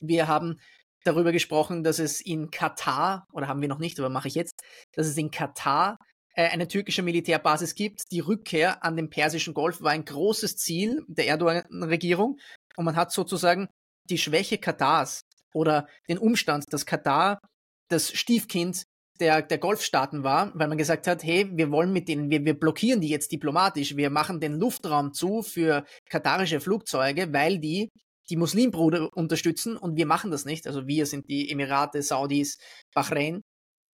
[0.00, 0.60] Wir haben
[1.04, 4.62] darüber gesprochen, dass es in Katar, oder haben wir noch nicht, aber mache ich jetzt,
[4.92, 5.98] dass es in Katar
[6.34, 8.02] äh, eine türkische Militärbasis gibt.
[8.12, 12.38] Die Rückkehr an den Persischen Golf war ein großes Ziel der Erdogan-Regierung
[12.76, 13.68] und man hat sozusagen
[14.08, 15.22] die Schwäche Katars
[15.54, 17.40] oder den Umstand, dass Katar
[17.88, 18.84] das Stiefkind
[19.20, 22.58] der, der Golfstaaten war, weil man gesagt hat, hey, wir wollen mit denen, wir, wir
[22.58, 27.90] blockieren die jetzt diplomatisch, wir machen den Luftraum zu für katarische Flugzeuge, weil die
[28.30, 30.66] die Muslimbruder unterstützen und wir machen das nicht.
[30.66, 32.58] Also wir sind die Emirate, Saudis,
[32.94, 33.42] Bahrain.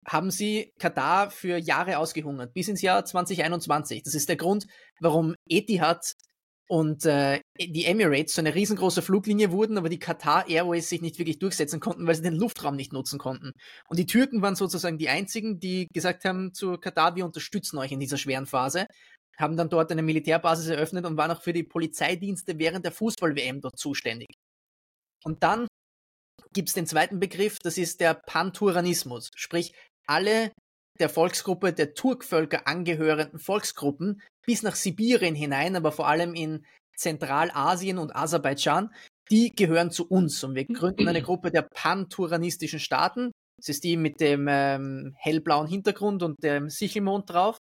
[0.07, 4.03] haben sie Katar für Jahre ausgehungert, bis ins Jahr 2021.
[4.03, 4.65] Das ist der Grund,
[4.99, 6.13] warum Etihad
[6.71, 11.19] und äh, die Emirates so eine riesengroße Fluglinie wurden, aber die Qatar Airways sich nicht
[11.19, 13.51] wirklich durchsetzen konnten, weil sie den Luftraum nicht nutzen konnten.
[13.89, 17.91] Und die Türken waren sozusagen die einzigen, die gesagt haben zu Katar, wir unterstützen euch
[17.91, 18.85] in dieser schweren Phase,
[19.37, 23.59] haben dann dort eine Militärbasis eröffnet und waren auch für die Polizeidienste während der Fußball-WM
[23.59, 24.29] dort zuständig.
[25.25, 25.67] Und dann
[26.53, 29.73] gibt es den zweiten Begriff, das ist der Panturanismus, sprich
[30.07, 30.53] alle
[31.01, 36.65] der Volksgruppe der Turkvölker angehörenden Volksgruppen bis nach Sibirien hinein, aber vor allem in
[36.95, 38.93] Zentralasien und Aserbaidschan,
[39.29, 43.31] die gehören zu uns und wir gründen eine Gruppe der panturanistischen Staaten.
[43.57, 47.57] Das ist die mit dem ähm, hellblauen Hintergrund und dem Sichelmond drauf.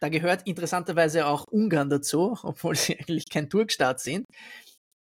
[0.00, 4.24] Da gehört interessanterweise auch Ungarn dazu, obwohl sie eigentlich kein Turkstaat sind.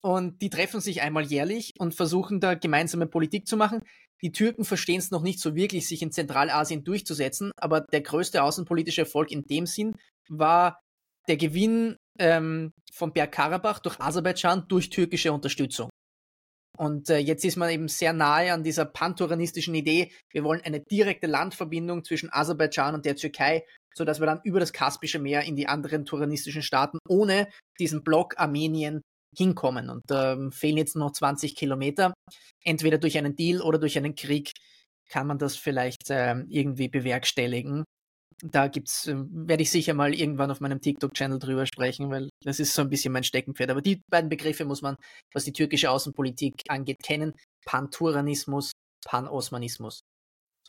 [0.04, 3.82] Und die treffen sich einmal jährlich und versuchen da gemeinsame Politik zu machen.
[4.22, 8.42] Die Türken verstehen es noch nicht so wirklich, sich in Zentralasien durchzusetzen, aber der größte
[8.42, 9.94] außenpolitische Erfolg in dem Sinn
[10.28, 10.80] war
[11.28, 15.90] der Gewinn ähm, von Bergkarabach durch Aserbaidschan durch türkische Unterstützung.
[16.78, 20.80] Und äh, jetzt ist man eben sehr nahe an dieser panturanistischen Idee, wir wollen eine
[20.80, 23.64] direkte Landverbindung zwischen Aserbaidschan und der Türkei,
[23.94, 27.48] sodass wir dann über das Kaspische Meer in die anderen turanistischen Staaten ohne
[27.78, 29.02] diesen Block Armenien
[29.36, 29.90] hinkommen.
[29.90, 32.14] Und ähm, fehlen jetzt noch 20 Kilometer.
[32.64, 34.52] Entweder durch einen Deal oder durch einen Krieg
[35.10, 37.84] kann man das vielleicht ähm, irgendwie bewerkstelligen.
[38.44, 42.58] Da gibt's, äh, werde ich sicher mal irgendwann auf meinem TikTok-Channel drüber sprechen, weil das
[42.58, 43.70] ist so ein bisschen mein Steckenpferd.
[43.70, 44.96] Aber die beiden Begriffe muss man,
[45.32, 47.34] was die türkische Außenpolitik angeht, kennen.
[47.64, 48.72] Panturanismus,
[49.04, 50.00] Panosmanismus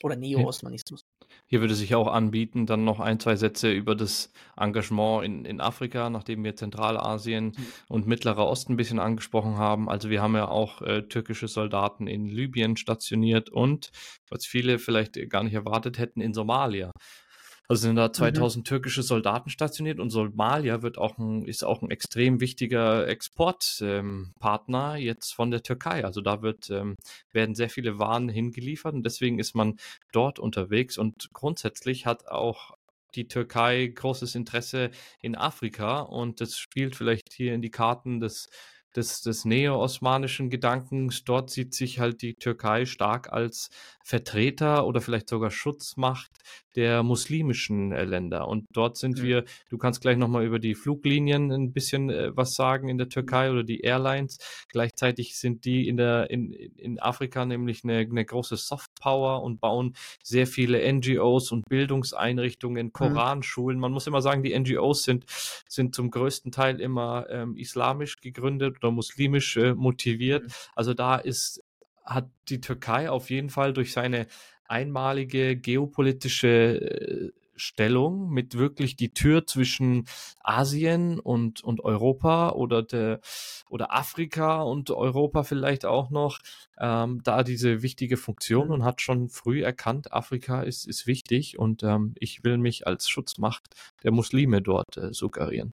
[0.04, 1.02] oder Neo-Osmanismus.
[1.48, 5.62] Hier würde sich auch anbieten, dann noch ein, zwei Sätze über das Engagement in, in
[5.62, 7.68] Afrika, nachdem wir Zentralasien mhm.
[7.90, 9.90] und Mittlerer Osten ein bisschen angesprochen haben.
[9.90, 13.92] Also wir haben ja auch äh, türkische Soldaten in Libyen stationiert und,
[14.30, 16.92] was viele vielleicht gar nicht erwartet hätten, in Somalia.
[17.70, 18.68] Also sind da 2000 mhm.
[18.68, 25.02] türkische Soldaten stationiert und Somalia wird auch ein, ist auch ein extrem wichtiger Exportpartner ähm,
[25.02, 26.04] jetzt von der Türkei.
[26.04, 26.96] Also da wird, ähm,
[27.32, 29.78] werden sehr viele Waren hingeliefert und deswegen ist man
[30.12, 32.72] dort unterwegs und grundsätzlich hat auch
[33.16, 34.90] die Türkei großes Interesse
[35.22, 38.50] in Afrika und das spielt vielleicht hier in die Karten des
[38.96, 41.24] des, des neo-osmanischen Gedankens.
[41.24, 43.70] Dort sieht sich halt die Türkei stark als
[44.04, 46.32] Vertreter oder vielleicht sogar Schutzmacht
[46.76, 48.48] der muslimischen äh, Länder.
[48.48, 49.24] Und dort sind mhm.
[49.24, 53.10] wir, du kannst gleich nochmal über die Fluglinien ein bisschen äh, was sagen in der
[53.10, 54.40] Türkei oder die Airlines.
[54.70, 59.96] Gleichzeitig sind die in der, in, in Afrika nämlich eine, eine große Softpower und bauen
[60.24, 62.94] sehr viele NGOs und Bildungseinrichtungen, mhm.
[62.94, 63.80] Koranschulen.
[63.80, 65.26] Man muss immer sagen, die NGOs sind,
[65.68, 70.44] sind zum größten Teil immer ähm, islamisch gegründet oder muslimisch äh, motiviert.
[70.44, 70.52] Mhm.
[70.76, 71.64] Also da ist
[72.04, 74.28] hat die Türkei auf jeden Fall durch seine
[74.66, 80.08] einmalige geopolitische äh, Stellung mit wirklich die Tür zwischen
[80.40, 83.20] Asien und, und Europa oder, der,
[83.70, 86.40] oder Afrika und Europa vielleicht auch noch,
[86.80, 88.74] ähm, da diese wichtige Funktion mhm.
[88.74, 93.08] und hat schon früh erkannt, Afrika ist, ist wichtig und ähm, ich will mich als
[93.08, 93.68] Schutzmacht
[94.04, 95.74] der Muslime dort äh, suggerieren.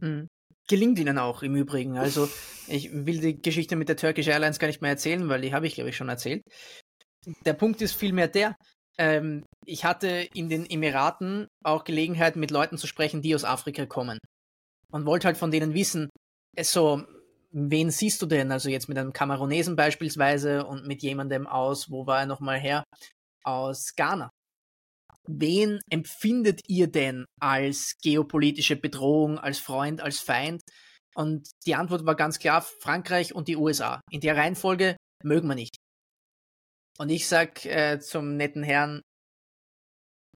[0.00, 0.28] Mhm
[0.68, 1.98] gelingt ihnen auch im Übrigen.
[1.98, 2.28] Also
[2.66, 5.66] ich will die Geschichte mit der Turkish Airlines gar nicht mehr erzählen, weil die habe
[5.66, 6.42] ich, glaube ich, schon erzählt.
[7.44, 8.56] Der Punkt ist vielmehr der,
[8.98, 13.86] ähm, ich hatte in den Emiraten auch Gelegenheit, mit Leuten zu sprechen, die aus Afrika
[13.86, 14.18] kommen.
[14.92, 16.08] Und wollte halt von denen wissen,
[16.60, 17.02] so,
[17.50, 18.52] wen siehst du denn?
[18.52, 22.84] Also jetzt mit einem Kamerunesen beispielsweise und mit jemandem aus, wo war er nochmal her?
[23.42, 24.30] Aus Ghana
[25.28, 30.62] wen empfindet ihr denn als geopolitische Bedrohung, als Freund, als Feind?
[31.14, 34.00] Und die Antwort war ganz klar, Frankreich und die USA.
[34.10, 35.76] In der Reihenfolge mögen wir nicht.
[36.98, 39.02] Und ich sag äh, zum netten Herrn,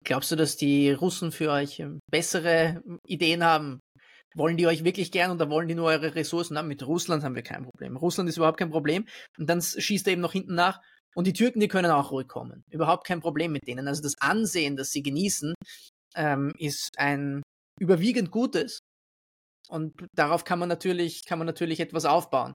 [0.05, 3.80] glaubst du, dass die Russen für euch bessere Ideen haben?
[4.34, 6.55] Wollen die euch wirklich gern oder wollen die nur eure Ressourcen?
[6.55, 7.97] Na, mit Russland haben wir kein Problem.
[7.97, 9.07] Russland ist überhaupt kein Problem.
[9.39, 10.80] Und dann schießt er eben noch hinten nach,
[11.15, 12.63] und die Türken, die können auch ruhig kommen.
[12.71, 13.89] Überhaupt kein Problem mit denen.
[13.89, 15.55] Also das Ansehen, das sie genießen,
[16.15, 17.43] ähm, ist ein
[17.81, 18.79] überwiegend gutes.
[19.69, 22.55] Und darauf kann man natürlich, kann man natürlich etwas aufbauen.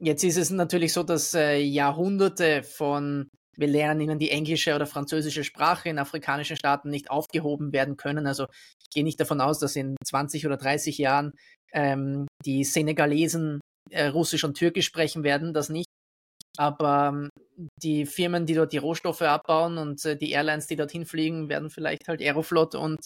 [0.00, 4.86] Jetzt ist es natürlich so, dass äh, Jahrhunderte von wir lernen ihnen die englische oder
[4.86, 8.26] französische Sprache in afrikanischen Staaten nicht aufgehoben werden können.
[8.26, 8.46] Also
[8.82, 11.32] ich gehe nicht davon aus, dass in 20 oder 30 Jahren
[11.72, 13.60] ähm, die Senegalesen
[13.90, 15.86] äh, Russisch und Türkisch sprechen werden, das nicht.
[16.58, 17.30] Aber ähm,
[17.82, 21.70] die Firmen, die dort die Rohstoffe abbauen und äh, die Airlines, die dorthin fliegen, werden
[21.70, 23.00] vielleicht halt Aeroflot und,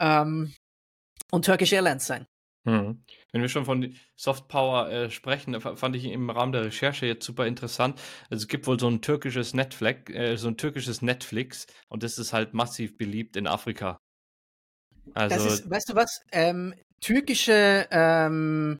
[0.00, 0.54] ähm,
[1.30, 2.26] und Turkish Airlines sein.
[2.64, 3.02] Hm.
[3.32, 7.26] Wenn wir schon von Soft Power äh, sprechen, fand ich im Rahmen der Recherche jetzt
[7.26, 8.00] super interessant.
[8.30, 12.18] Also es gibt wohl so ein türkisches Netflix, äh, so ein türkisches Netflix und das
[12.18, 13.98] ist halt massiv beliebt in Afrika.
[15.14, 16.22] Also, das ist, weißt du was?
[16.30, 18.78] Ähm, türkische ähm,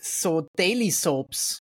[0.00, 1.63] so Daily Soaps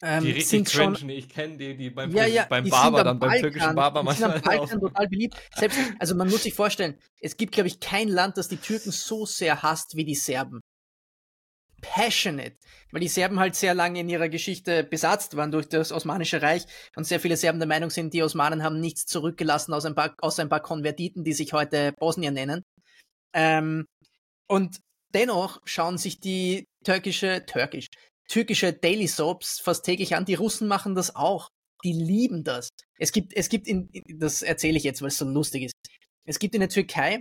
[0.00, 3.18] ähm, die richtig sind schon, ich kenne die, die beim, ja, ja, beim Barber, dann
[3.18, 4.30] beim Balkan, türkischen Barber manchmal.
[4.30, 5.36] Die sind am Balkan total beliebt.
[5.56, 8.92] Selbst, also man muss sich vorstellen, es gibt, glaube ich, kein Land, das die Türken
[8.92, 10.60] so sehr hasst wie die Serben.
[11.80, 12.56] Passionate.
[12.90, 16.64] Weil die Serben halt sehr lange in ihrer Geschichte besetzt waren durch das Osmanische Reich
[16.96, 20.14] und sehr viele Serben der Meinung sind, die Osmanen haben nichts zurückgelassen außer ein paar,
[20.20, 22.62] außer ein paar Konvertiten, die sich heute Bosnien nennen.
[23.34, 23.86] Ähm,
[24.48, 24.78] und
[25.14, 27.88] dennoch schauen sich die türkische, türkisch,
[28.28, 30.24] türkische Daily Soaps fast täglich an.
[30.24, 31.48] Die Russen machen das auch.
[31.84, 32.68] Die lieben das.
[32.98, 35.74] Es gibt, es gibt in, das erzähle ich jetzt, weil es so lustig ist.
[36.26, 37.20] Es gibt in der Türkei,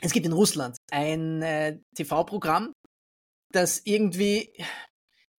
[0.00, 2.72] es gibt in Russland ein äh, TV-Programm,
[3.52, 4.52] das irgendwie,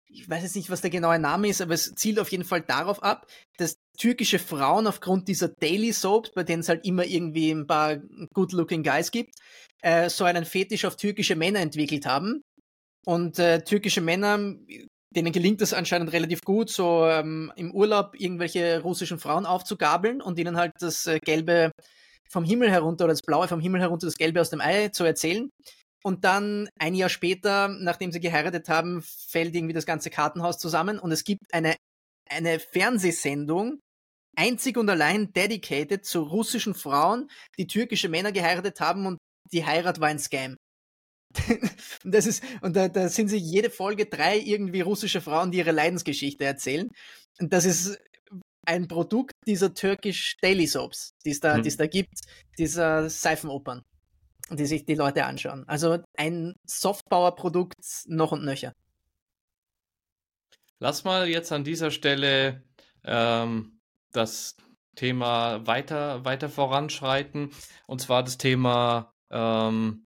[0.09, 2.63] ich weiß jetzt nicht, was der genaue Name ist, aber es zielt auf jeden Fall
[2.63, 3.27] darauf ab,
[3.59, 7.97] dass türkische Frauen aufgrund dieser Daily Soaps, bei denen es halt immer irgendwie ein paar
[8.33, 9.35] good-looking Guys gibt,
[9.83, 12.43] äh, so einen Fetisch auf türkische Männer entwickelt haben
[13.09, 14.39] und äh, türkische Männer,
[15.17, 20.39] denen gelingt es anscheinend relativ gut, so ähm, im Urlaub irgendwelche russischen Frauen aufzugabeln und
[20.39, 21.73] ihnen halt das äh, Gelbe
[22.29, 25.05] vom Himmel herunter oder das Blaue vom Himmel herunter, das Gelbe aus dem Ei zu
[25.05, 25.49] erzählen.
[26.05, 30.99] Und dann ein Jahr später, nachdem sie geheiratet haben, fällt irgendwie das ganze Kartenhaus zusammen
[30.99, 31.77] und es gibt eine,
[32.29, 33.81] eine Fernsehsendung,
[34.37, 39.17] einzig und allein dedicated zu russischen Frauen, die türkische Männer geheiratet haben und
[39.51, 40.57] die Heirat war ein Scam.
[42.09, 45.59] und das ist, und da, da sind sich jede Folge drei irgendwie russische Frauen, die
[45.59, 46.89] ihre Leidensgeschichte erzählen.
[47.39, 47.99] Und das ist
[48.65, 51.77] ein Produkt dieser Turkish Daily Soaps, die es da, hm.
[51.77, 52.21] da gibt,
[52.57, 53.85] dieser Seifenopern,
[54.51, 55.65] die sich die Leute anschauen.
[55.69, 58.73] Also ein Softpower-Produkt noch und nöcher.
[60.79, 62.65] Lass mal jetzt an dieser Stelle
[63.05, 63.81] ähm,
[64.13, 64.57] das
[64.97, 67.51] Thema weiter, weiter voranschreiten.
[67.87, 70.07] Und zwar das Thema ähm,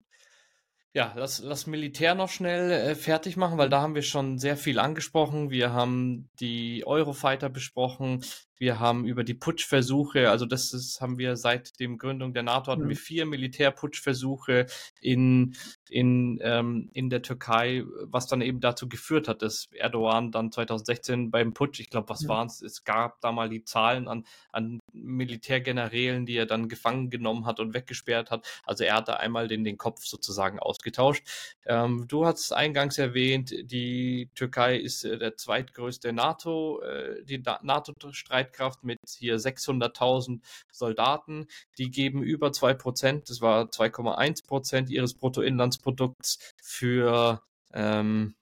[0.98, 4.58] ja, lass, lass Militär noch schnell äh, fertig machen, weil da haben wir schon sehr
[4.58, 5.52] viel angesprochen.
[5.52, 8.26] Wir haben die Eurofighter besprochen.
[8.58, 12.72] Wir haben über die Putschversuche, also das ist, haben wir seit dem Gründung der NATO
[12.72, 12.89] hatten mhm.
[12.89, 14.66] wir vier Militärputschversuche
[14.99, 15.55] in,
[15.89, 21.32] in, ähm, in der Türkei, was dann eben dazu geführt hat, dass Erdogan dann 2016
[21.32, 22.28] beim Putsch, ich glaube, was mhm.
[22.30, 27.10] waren es, es gab da mal die Zahlen an, an Militärgenerälen, die er dann gefangen
[27.10, 28.47] genommen hat und weggesperrt hat.
[28.64, 31.24] Also er hatte einmal den, den Kopf sozusagen ausgetauscht.
[31.66, 38.47] Ähm, du hast eingangs erwähnt, die Türkei ist äh, der zweitgrößte NATO, äh, die NATO-Streit
[38.48, 40.41] Streitkraft mit hier 600.000
[40.72, 41.48] Soldaten.
[41.78, 47.41] Die geben über 2%, das war 2,1% ihres Bruttoinlandsprodukts für,
[47.74, 48.36] ähm,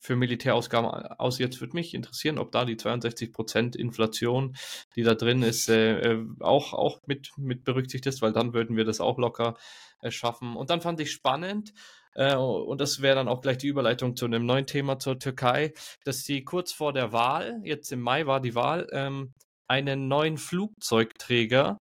[0.00, 1.38] für Militärausgaben aus.
[1.38, 4.56] Jetzt würde mich interessieren, ob da die 62% Inflation,
[4.96, 8.76] die da drin ist, äh, äh, auch, auch mit, mit berücksichtigt ist, weil dann würden
[8.76, 9.56] wir das auch locker
[10.00, 10.56] äh, schaffen.
[10.56, 11.72] Und dann fand ich spannend,
[12.14, 15.72] äh, und das wäre dann auch gleich die Überleitung zu einem neuen Thema zur Türkei,
[16.04, 19.32] dass sie kurz vor der Wahl, jetzt im Mai war die Wahl, ähm,
[19.68, 21.78] einen neuen Flugzeugträger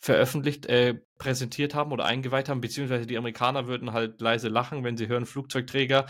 [0.00, 4.96] veröffentlicht, äh, präsentiert haben oder eingeweiht haben, beziehungsweise die Amerikaner würden halt leise lachen, wenn
[4.96, 6.06] sie hören Flugzeugträger.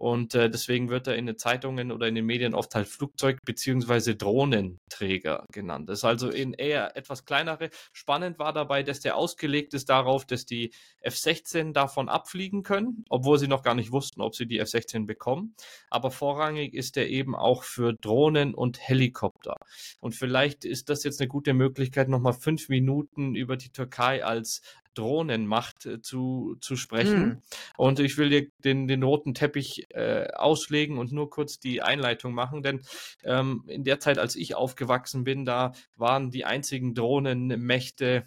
[0.00, 3.40] Und äh, deswegen wird er in den Zeitungen oder in den Medien oft halt Flugzeug-
[3.44, 4.14] bzw.
[4.14, 5.90] Drohnenträger genannt.
[5.90, 7.68] Das ist also in eher etwas kleinere.
[7.92, 10.72] Spannend war dabei, dass der ausgelegt ist darauf, dass die
[11.02, 15.54] F-16 davon abfliegen können, obwohl sie noch gar nicht wussten, ob sie die F-16 bekommen.
[15.90, 19.56] Aber vorrangig ist er eben auch für Drohnen und Helikopter.
[20.00, 24.62] Und vielleicht ist das jetzt eine gute Möglichkeit, nochmal fünf Minuten über die Türkei als
[24.94, 27.20] Drohnenmacht äh, zu, zu sprechen.
[27.20, 27.42] Mhm.
[27.76, 32.34] Und ich will dir den, den roten Teppich äh, auslegen und nur kurz die Einleitung
[32.34, 32.82] machen, denn
[33.24, 38.24] ähm, in der Zeit, als ich aufgewachsen bin, da waren die einzigen Drohnenmächte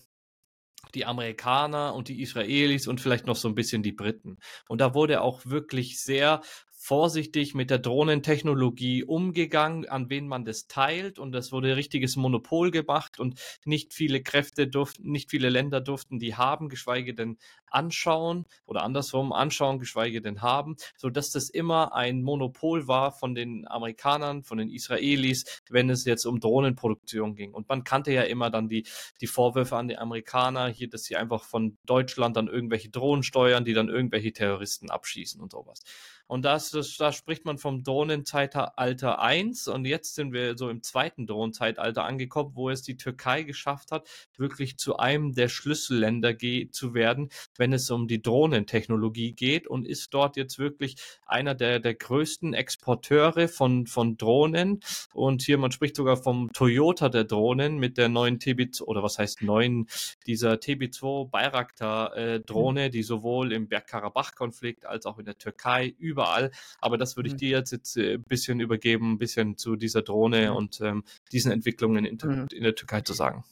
[0.93, 4.38] die Amerikaner und die Israelis und vielleicht noch so ein bisschen die Briten.
[4.68, 6.41] Und da wurde auch wirklich sehr
[6.84, 12.72] vorsichtig mit der Drohnentechnologie umgegangen, an wen man das teilt und es wurde richtiges Monopol
[12.72, 18.46] gemacht und nicht viele Kräfte durften, nicht viele Länder durften die haben, geschweige denn anschauen
[18.66, 23.66] oder andersrum anschauen, geschweige denn haben, so dass das immer ein Monopol war von den
[23.66, 27.54] Amerikanern, von den Israelis, wenn es jetzt um Drohnenproduktion ging.
[27.54, 28.86] Und man kannte ja immer dann die,
[29.22, 33.64] die Vorwürfe an die Amerikaner hier, dass sie einfach von Deutschland dann irgendwelche Drohnen steuern,
[33.64, 35.82] die dann irgendwelche Terroristen abschießen und sowas.
[36.28, 40.82] Und das, das, da spricht man vom Drohnenzeitalter 1 und jetzt sind wir so im
[40.82, 44.07] zweiten Drohnenzeitalter angekommen, wo es die Türkei geschafft hat,
[44.38, 46.36] wirklich zu einem der Schlüsselländer
[46.71, 49.67] zu werden, wenn es um die Drohnentechnologie geht.
[49.67, 50.95] Und ist dort jetzt wirklich
[51.26, 54.80] einer der, der größten Exporteure von, von Drohnen.
[55.13, 59.19] Und hier, man spricht sogar vom Toyota der Drohnen mit der neuen TB2, oder was
[59.19, 59.88] heißt neuen,
[60.26, 66.51] dieser TB2 Bayraktar äh, Drohne, die sowohl im Bergkarabach-Konflikt als auch in der Türkei, überall.
[66.80, 67.39] Aber das würde ich mhm.
[67.39, 70.55] dir jetzt, jetzt äh, ein bisschen übergeben, ein bisschen zu dieser Drohne mhm.
[70.55, 72.47] und ähm, diesen Entwicklungen in, mhm.
[72.51, 73.43] in, der Türkei zu sagen.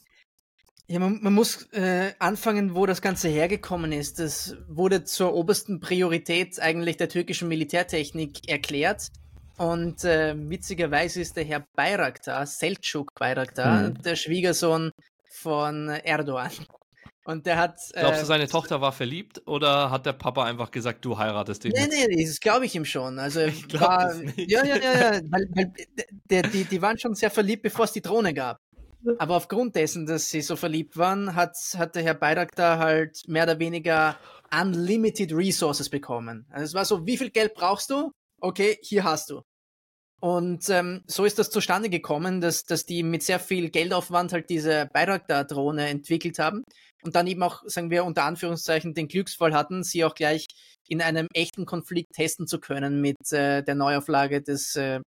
[0.88, 4.20] Ja, man, man muss äh, anfangen, wo das Ganze hergekommen ist.
[4.20, 9.10] Das wurde zur obersten Priorität eigentlich der türkischen Militärtechnik erklärt.
[9.58, 14.02] Und äh, witzigerweise ist der Herr Bayraktar, Selçuk Bayraktar, mhm.
[14.02, 14.92] der Schwiegersohn
[15.30, 16.52] von Erdogan.
[17.24, 17.78] Und der hat.
[17.94, 21.64] Glaubst du, äh, seine Tochter war verliebt oder hat der Papa einfach gesagt, du heiratest
[21.64, 21.72] den?
[21.72, 22.10] Nee, jetzt?
[22.10, 23.20] nee, das glaube ich ihm schon.
[23.20, 25.74] Also ich war, ja, ja, ja, ja, weil, weil
[26.30, 28.58] der, die, die waren schon sehr verliebt, bevor es die Drohne gab.
[29.18, 33.44] Aber aufgrund dessen, dass sie so verliebt waren, hat, hat der Herr Bayraktar halt mehr
[33.44, 34.18] oder weniger
[34.54, 36.46] unlimited Resources bekommen.
[36.52, 38.12] Also es war so, wie viel Geld brauchst du?
[38.40, 39.42] Okay, hier hast du.
[40.20, 44.52] Und ähm, so ist das zustande gekommen, dass, dass die mit sehr viel Geldaufwand halt
[44.52, 46.64] diese Bayraktar-Drohne entwickelt haben
[47.04, 50.48] und dann eben auch, sagen wir, unter Anführungszeichen den Glücksfall hatten, sie auch gleich
[50.88, 55.00] in einem echten Konflikt testen zu können mit äh, der Neuauflage des, äh,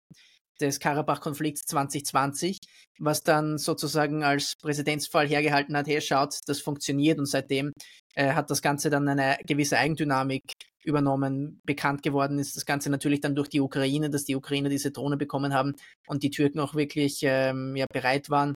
[0.61, 2.59] des Karabach-Konflikts 2020,
[2.99, 7.73] was dann sozusagen als Präzedenzfall hergehalten hat, hey, schaut, das funktioniert und seitdem
[8.15, 10.43] äh, hat das Ganze dann eine gewisse Eigendynamik
[10.85, 11.61] übernommen.
[11.65, 15.17] Bekannt geworden ist das Ganze natürlich dann durch die Ukraine, dass die Ukrainer diese Drohne
[15.17, 15.75] bekommen haben
[16.07, 18.55] und die Türken auch wirklich ähm, ja, bereit waren,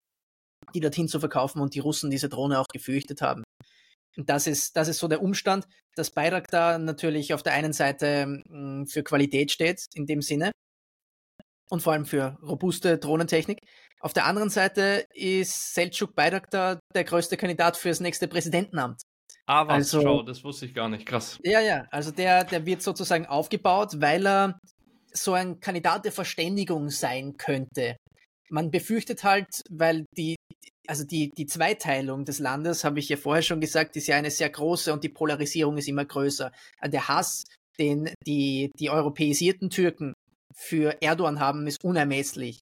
[0.75, 3.45] die dorthin zu verkaufen und die Russen diese Drohne auch gefürchtet haben.
[4.17, 8.27] Und das ist, das ist so der Umstand, dass Bayraktar natürlich auf der einen Seite
[8.27, 10.53] mh, hm, für Qualität steht, in dem Sinne,
[11.69, 13.59] und vor allem für robuste Drohnentechnik.
[14.01, 19.03] Auf der anderen Seite ist Selçuk Bayraktar der größte Kandidat fürs nächste Präsidentenamt.
[19.47, 21.39] Ah, was, also, schau, das wusste ich gar nicht, krass.
[21.43, 24.59] Ja, ja, also der, der wird sozusagen aufgebaut, weil er
[25.13, 27.97] so ein Kandidat der Verständigung sein könnte.
[28.49, 30.37] Man befürchtet halt, weil die,
[30.87, 34.31] also die, die Zweiteilung des Landes, habe ich ja vorher schon gesagt, ist ja eine
[34.31, 36.53] sehr große und die Polarisierung ist immer größer.
[36.85, 37.45] Der Hass,
[37.79, 40.15] den die, die europäisierten Türken
[40.55, 42.61] für Erdogan haben, ist unermesslich.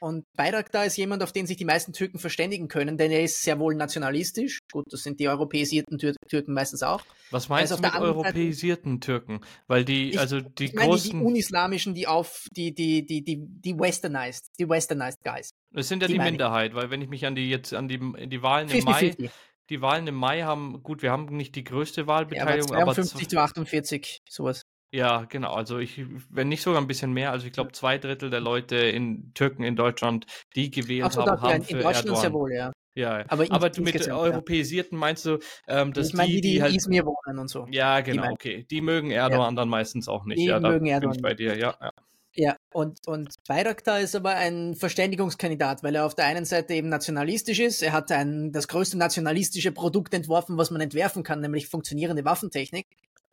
[0.00, 3.42] Und Bayraktar ist jemand, auf den sich die meisten Türken verständigen können, denn er ist
[3.42, 4.58] sehr wohl nationalistisch.
[4.70, 7.02] Gut, das sind die europäisierten Tür Türken meistens auch.
[7.30, 9.40] Was meinst also du mit europäisierten Türken?
[9.66, 11.18] Weil die, ich, also die ich meine großen.
[11.18, 15.50] Die unislamischen, die auf, die, die, die, die, die westernized, die westernized guys.
[15.70, 17.98] Das sind ja die, die Minderheit, weil wenn ich mich an die jetzt, an die,
[17.98, 19.00] die Wahlen im 50, Mai.
[19.00, 19.30] 50.
[19.68, 23.16] Die Wahlen im Mai haben, gut, wir haben nicht die größte Wahlbeteiligung, ja, aber 52
[23.16, 24.62] aber zu 48, sowas.
[24.92, 25.52] Ja, genau.
[25.52, 28.76] Also ich, wenn nicht sogar ein bisschen mehr, also ich glaube zwei Drittel der Leute
[28.76, 32.20] in Türken in Deutschland, die gewählt so, haben, haben für in Deutschland Erdogan.
[32.20, 32.72] Sehr wohl, ja.
[32.94, 36.62] Ja, aber, aber du mit Europäisierten meinst du, ähm, dass ich mein, die, die, die
[36.62, 37.66] halt, Izmir wohnen und so.
[37.70, 38.66] Ja, genau, die okay.
[38.70, 39.60] Die mögen Erdogan ja.
[39.60, 40.38] dann meistens auch nicht.
[40.38, 41.10] Die ja, mögen Erdogan.
[41.10, 41.76] bin ich bei dir, ja.
[41.78, 41.90] ja.
[42.38, 46.90] Ja, und, und Bayraktar ist aber ein Verständigungskandidat, weil er auf der einen Seite eben
[46.90, 47.82] nationalistisch ist.
[47.82, 52.86] Er hat ein, das größte nationalistische Produkt entworfen, was man entwerfen kann, nämlich funktionierende Waffentechnik.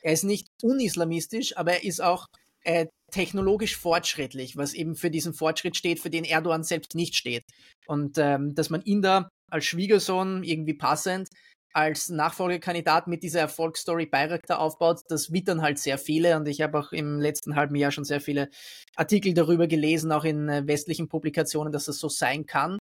[0.03, 2.27] Er ist nicht unislamistisch, aber er ist auch
[2.63, 7.43] äh, technologisch fortschrittlich, was eben für diesen Fortschritt steht, für den Erdogan selbst nicht steht.
[7.87, 11.29] Und ähm, dass man ihn da als Schwiegersohn irgendwie passend
[11.73, 16.77] als Nachfolgekandidat mit dieser Erfolgsstory Bayraktar aufbaut, das wittern halt sehr viele und ich habe
[16.77, 18.49] auch im letzten halben Jahr schon sehr viele
[18.95, 22.77] Artikel darüber gelesen, auch in äh, westlichen Publikationen, dass das so sein kann.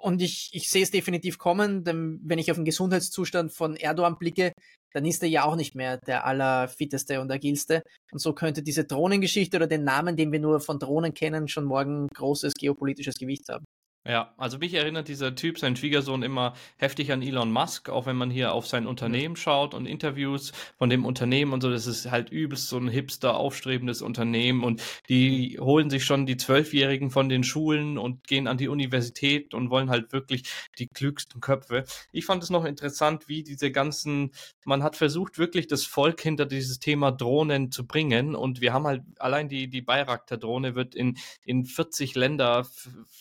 [0.00, 4.16] Und ich, ich sehe es definitiv kommen, denn wenn ich auf den Gesundheitszustand von Erdogan
[4.18, 4.52] blicke,
[4.92, 7.82] dann ist er ja auch nicht mehr der allerfitteste und agilste.
[8.12, 11.64] Und so könnte diese Drohnengeschichte oder den Namen, den wir nur von Drohnen kennen, schon
[11.64, 13.64] morgen großes geopolitisches Gewicht haben.
[14.08, 18.16] Ja, also mich erinnert dieser Typ, sein Schwiegersohn, immer heftig an Elon Musk, auch wenn
[18.16, 22.10] man hier auf sein Unternehmen schaut und Interviews von dem Unternehmen und so, das ist
[22.10, 27.28] halt übelst so ein hipster, aufstrebendes Unternehmen und die holen sich schon die Zwölfjährigen von
[27.28, 30.44] den Schulen und gehen an die Universität und wollen halt wirklich
[30.78, 31.84] die klügsten Köpfe.
[32.10, 34.30] Ich fand es noch interessant, wie diese ganzen,
[34.64, 38.86] man hat versucht wirklich das Volk hinter dieses Thema Drohnen zu bringen und wir haben
[38.86, 42.66] halt allein die, die Bayraktar-Drohne wird in, in 40 Länder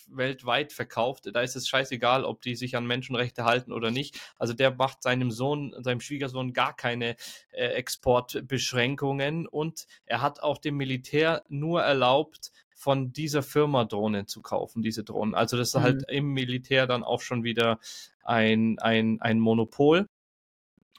[0.07, 1.30] weltweit verkauft.
[1.34, 4.17] Da ist es scheißegal, ob die sich an Menschenrechte halten oder nicht.
[4.38, 7.17] Also der macht seinem Sohn, seinem Schwiegersohn gar keine
[7.51, 14.43] äh, Exportbeschränkungen und er hat auch dem Militär nur erlaubt, von dieser Firma Drohnen zu
[14.43, 15.34] kaufen, diese Drohnen.
[15.34, 15.99] Also das ist halt mhm.
[16.01, 17.80] halt im Militär dann auch schon wieder
[18.23, 20.07] ein, ein, ein Monopol.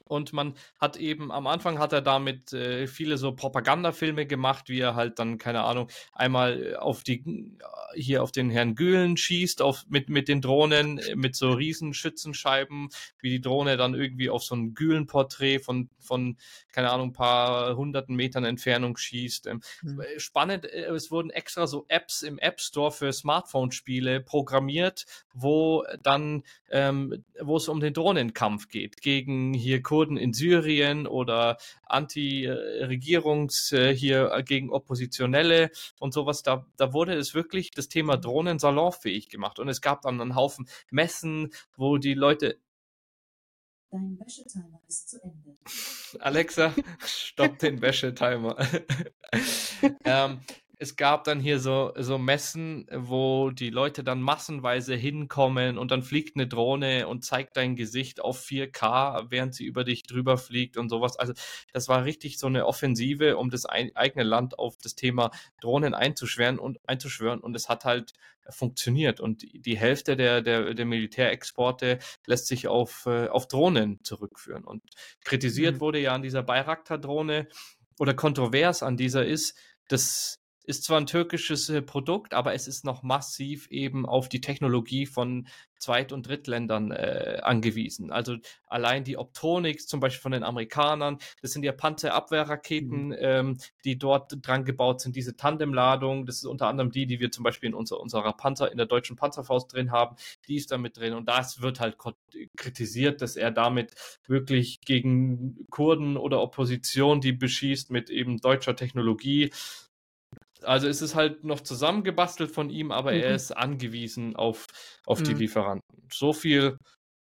[0.08, 4.80] Und man hat eben, am Anfang hat er damit äh, viele so Propagandafilme gemacht, wie
[4.80, 9.62] er halt dann, keine Ahnung, einmal auf die, äh, hier auf den Herrn Gülen schießt,
[9.62, 12.88] auf, mit, mit den Drohnen, äh, mit so riesen Schützenscheiben,
[13.20, 16.36] wie die Drohne dann irgendwie auf so ein Gülen-Porträt von, von,
[16.72, 19.46] keine Ahnung, ein paar hunderten Metern Entfernung schießt.
[19.46, 20.02] Ähm, mhm.
[20.16, 27.24] Spannend, es wurden extra so Apps im App Store für Smartphone-Spiele programmiert, wo dann, ähm,
[27.40, 34.30] wo es um den Drohnenkampf geht, gegen hier Kurden in Syrien oder Anti-Regierungs äh, hier
[34.30, 36.44] äh, gegen Oppositionelle und sowas.
[36.44, 39.58] Da, da wurde es wirklich das Thema Drohnen salonfähig gemacht.
[39.58, 42.60] Und es gab dann einen Haufen Messen, wo die Leute
[43.90, 45.56] Dein Wäschetimer ist zu Ende.
[46.20, 46.72] Alexa,
[47.04, 48.56] stopp den Wäschetimer.
[50.04, 50.40] ähm,
[50.80, 56.02] es gab dann hier so, so Messen, wo die Leute dann massenweise hinkommen und dann
[56.02, 60.76] fliegt eine Drohne und zeigt dein Gesicht auf 4K, während sie über dich drüber fliegt
[60.76, 61.18] und sowas.
[61.18, 61.32] Also
[61.72, 65.94] das war richtig so eine Offensive, um das ein, eigene Land auf das Thema Drohnen
[65.94, 68.12] einzuschwören und einzuschwören und es hat halt
[68.48, 74.64] funktioniert und die Hälfte der, der, der Militärexporte lässt sich auf, äh, auf Drohnen zurückführen
[74.64, 74.82] und
[75.24, 75.80] kritisiert mhm.
[75.80, 77.48] wurde ja an dieser Bayraktar-Drohne
[77.98, 79.58] oder kontrovers an dieser ist,
[79.88, 80.37] dass
[80.68, 85.06] ist zwar ein türkisches äh, Produkt, aber es ist noch massiv eben auf die Technologie
[85.06, 85.48] von
[85.78, 88.12] Zweit- und Drittländern äh, angewiesen.
[88.12, 93.16] Also allein die Optronics zum Beispiel von den Amerikanern, das sind ja Panzerabwehrraketen, mhm.
[93.18, 97.30] ähm, die dort dran gebaut sind, diese Tandemladung, das ist unter anderem die, die wir
[97.30, 100.16] zum Beispiel in unser, unserer Panzer, in der deutschen Panzerfaust drin haben,
[100.48, 101.96] die ist damit drin und das wird halt
[102.56, 103.94] kritisiert, dass er damit
[104.26, 109.50] wirklich gegen Kurden oder Opposition, die beschießt mit eben deutscher Technologie,
[110.62, 113.20] also es ist halt noch zusammengebastelt von ihm, aber mhm.
[113.20, 114.66] er ist angewiesen auf,
[115.06, 115.24] auf mhm.
[115.24, 116.08] die Lieferanten.
[116.12, 116.76] So viel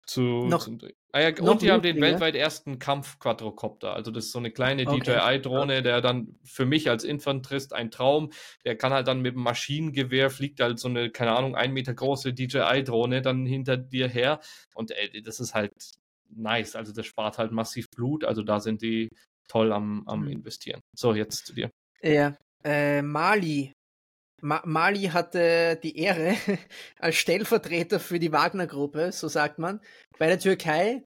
[0.05, 0.21] zu.
[0.21, 0.79] Noch, zum,
[1.11, 3.93] ah ja, und die haben den weltweit ersten Kampfquadrocopter.
[3.93, 4.99] Also das ist so eine kleine okay.
[4.99, 8.31] DJI-Drohne, der dann für mich als Infanterist ein Traum.
[8.65, 11.93] Der kann halt dann mit dem Maschinengewehr fliegt halt so eine, keine Ahnung, ein Meter
[11.93, 14.39] große DJI-Drohne dann hinter dir her.
[14.75, 15.71] Und ey, das ist halt
[16.29, 16.75] nice.
[16.75, 18.25] Also das spart halt massiv Blut.
[18.25, 19.09] Also da sind die
[19.47, 20.31] toll am, am mhm.
[20.31, 20.81] investieren.
[20.95, 21.69] So, jetzt zu dir.
[22.01, 23.73] Ja, äh, Mali.
[24.41, 26.35] Ma Mali hatte die Ehre,
[26.99, 29.81] als Stellvertreter für die Wagner-Gruppe, so sagt man,
[30.17, 31.03] bei der Türkei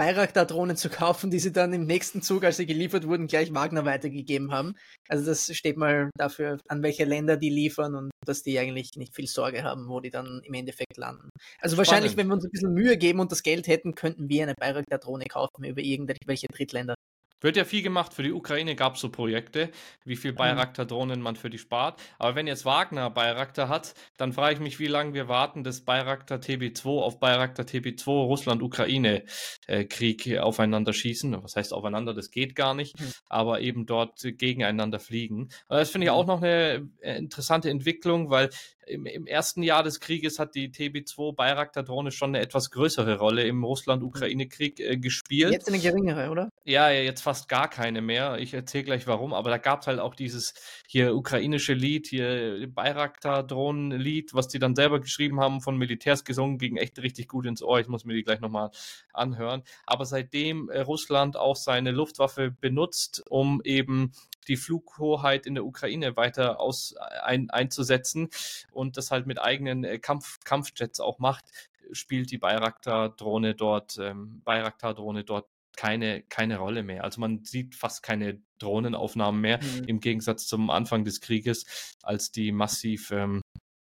[0.00, 3.84] Bayraktar-Drohnen zu kaufen, die sie dann im nächsten Zug, als sie geliefert wurden, gleich Wagner
[3.84, 4.74] weitergegeben haben.
[5.08, 9.14] Also das steht mal dafür, an welche Länder die liefern und dass die eigentlich nicht
[9.14, 11.28] viel Sorge haben, wo die dann im Endeffekt landen.
[11.60, 11.78] Also Spannend.
[11.78, 14.54] wahrscheinlich, wenn wir uns ein bisschen Mühe geben und das Geld hätten, könnten wir eine
[14.54, 16.94] Bayraktar-Drohne kaufen über irgendwelche Drittländer.
[17.40, 18.14] Wird ja viel gemacht.
[18.14, 19.70] Für die Ukraine gab es so Projekte,
[20.04, 20.36] wie viel mhm.
[20.36, 22.00] Bayraktar-Drohnen man für die spart.
[22.18, 25.80] Aber wenn jetzt Wagner Bayraktar hat, dann frage ich mich, wie lange wir warten, dass
[25.80, 31.42] Bayraktar TB2 auf Bayraktar TB2 Russland-Ukraine-Krieg äh, aufeinander schießen.
[31.42, 32.14] Was heißt aufeinander?
[32.14, 33.00] Das geht gar nicht.
[33.00, 33.12] Mhm.
[33.28, 35.48] Aber eben dort gegeneinander fliegen.
[35.68, 38.50] das finde ich auch noch eine äh, interessante Entwicklung, weil
[38.90, 43.44] im, im, ersten Jahr des Krieges hat die TB2 Bayraktar-Drohne schon eine etwas größere Rolle
[43.44, 45.52] im Russland-Ukraine-Krieg äh, gespielt.
[45.52, 46.50] Jetzt eine geringere, oder?
[46.64, 48.38] Ja, jetzt fast gar keine mehr.
[48.38, 50.54] Ich erzähle gleich warum, aber da gab es halt auch dieses
[50.86, 56.76] hier ukrainische Lied, hier Bayraktar-Drohnen-Lied, was die dann selber geschrieben haben, von Militärs gesungen, ging
[56.76, 57.80] echt richtig gut ins Ohr.
[57.80, 58.70] Ich muss mir die gleich nochmal
[59.12, 59.62] anhören.
[59.86, 64.12] Aber seitdem äh, Russland auch seine Luftwaffe benutzt, um eben
[64.48, 68.28] die Flughoheit in der Ukraine weiter aus, ein, einzusetzen
[68.72, 71.44] und das halt mit eigenen äh, Kampf, Kampfjets auch macht,
[71.92, 77.04] spielt die Bayraktar-Drohne dort, ähm, Bayraktar-Drohne dort keine, keine Rolle mehr.
[77.04, 79.84] Also man sieht fast keine Drohnenaufnahmen mehr mhm.
[79.84, 83.40] im Gegensatz zum Anfang des Krieges, als die massiv ähm,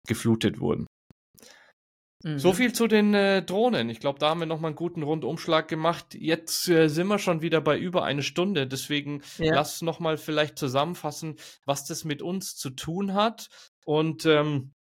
[0.08, 0.86] geflutet wurden.
[2.24, 2.54] So mhm.
[2.56, 3.90] viel zu den äh, Drohnen.
[3.90, 6.16] Ich glaube, da haben wir nochmal einen guten Rundumschlag gemacht.
[6.16, 8.66] Jetzt äh, sind wir schon wieder bei über eine Stunde.
[8.66, 9.54] Deswegen ja.
[9.54, 13.50] lass nochmal vielleicht zusammenfassen, was das mit uns zu tun hat
[13.86, 14.74] und ähm,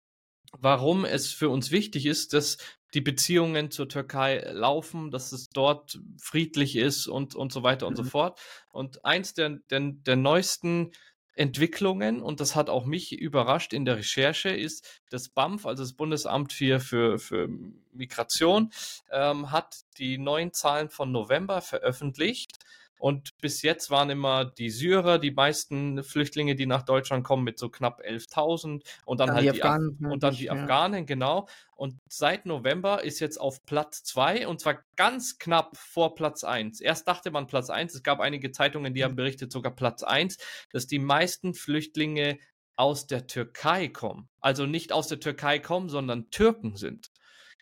[0.58, 2.56] warum es für uns wichtig ist, dass
[2.94, 7.98] die Beziehungen zur Türkei laufen, dass es dort friedlich ist und, und so weiter und
[7.98, 8.04] mhm.
[8.04, 8.40] so fort.
[8.72, 10.92] Und eins der, der, der neuesten
[11.36, 15.92] Entwicklungen, und das hat auch mich überrascht in der Recherche, ist das BAMF, also das
[15.92, 17.48] Bundesamt für, für, für
[17.92, 18.72] Migration,
[19.12, 22.58] ähm, hat die neuen Zahlen von November veröffentlicht.
[22.98, 27.58] Und bis jetzt waren immer die Syrer die meisten Flüchtlinge, die nach Deutschland kommen, mit
[27.58, 30.50] so knapp 11.000 und dann, dann halt die, Afghanen, Af und dann die.
[30.50, 31.48] Afghanen, genau.
[31.74, 36.80] Und seit November ist jetzt auf Platz 2 und zwar ganz knapp vor Platz 1.
[36.80, 39.16] Erst dachte man Platz 1, es gab einige Zeitungen, die haben mhm.
[39.16, 40.38] berichtet, sogar Platz 1,
[40.72, 42.38] dass die meisten Flüchtlinge
[42.76, 44.28] aus der Türkei kommen.
[44.40, 47.10] Also nicht aus der Türkei kommen, sondern Türken sind.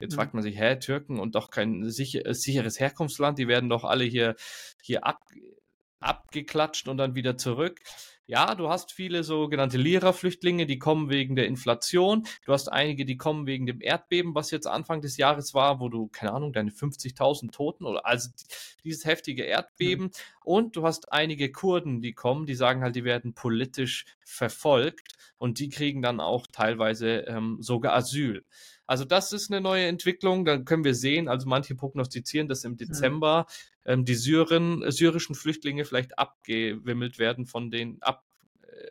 [0.00, 0.16] Jetzt mhm.
[0.16, 3.84] fragt man sich, hä, Türken und doch kein sicher, äh, sicheres Herkunftsland, die werden doch
[3.84, 4.34] alle hier,
[4.82, 5.20] hier ab,
[6.00, 7.80] abgeklatscht und dann wieder zurück.
[8.26, 12.26] Ja, du hast viele sogenannte Lira-Flüchtlinge, die kommen wegen der Inflation.
[12.46, 15.90] Du hast einige, die kommen wegen dem Erdbeben, was jetzt Anfang des Jahres war, wo
[15.90, 18.30] du, keine Ahnung, deine 50.000 Toten oder also
[18.82, 20.06] dieses heftige Erdbeben.
[20.06, 20.10] Mhm.
[20.42, 25.58] Und du hast einige Kurden, die kommen, die sagen halt, die werden politisch verfolgt und
[25.58, 28.42] die kriegen dann auch teilweise ähm, sogar Asyl.
[28.86, 30.44] Also das ist eine neue Entwicklung.
[30.44, 32.76] Dann können wir sehen, also manche prognostizieren, dass im mhm.
[32.78, 33.46] Dezember
[33.84, 38.24] ähm, die Syren, äh, syrischen Flüchtlinge vielleicht abgewimmelt werden von den, ab,
[38.62, 38.90] äh,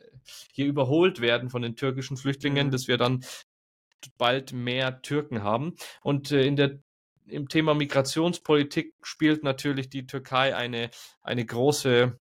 [0.52, 2.72] hier überholt werden von den türkischen Flüchtlingen, mhm.
[2.72, 3.24] dass wir dann
[4.18, 5.76] bald mehr Türken haben.
[6.02, 6.80] Und äh, in der
[7.26, 10.90] im Thema Migrationspolitik spielt natürlich die Türkei eine,
[11.22, 12.20] eine große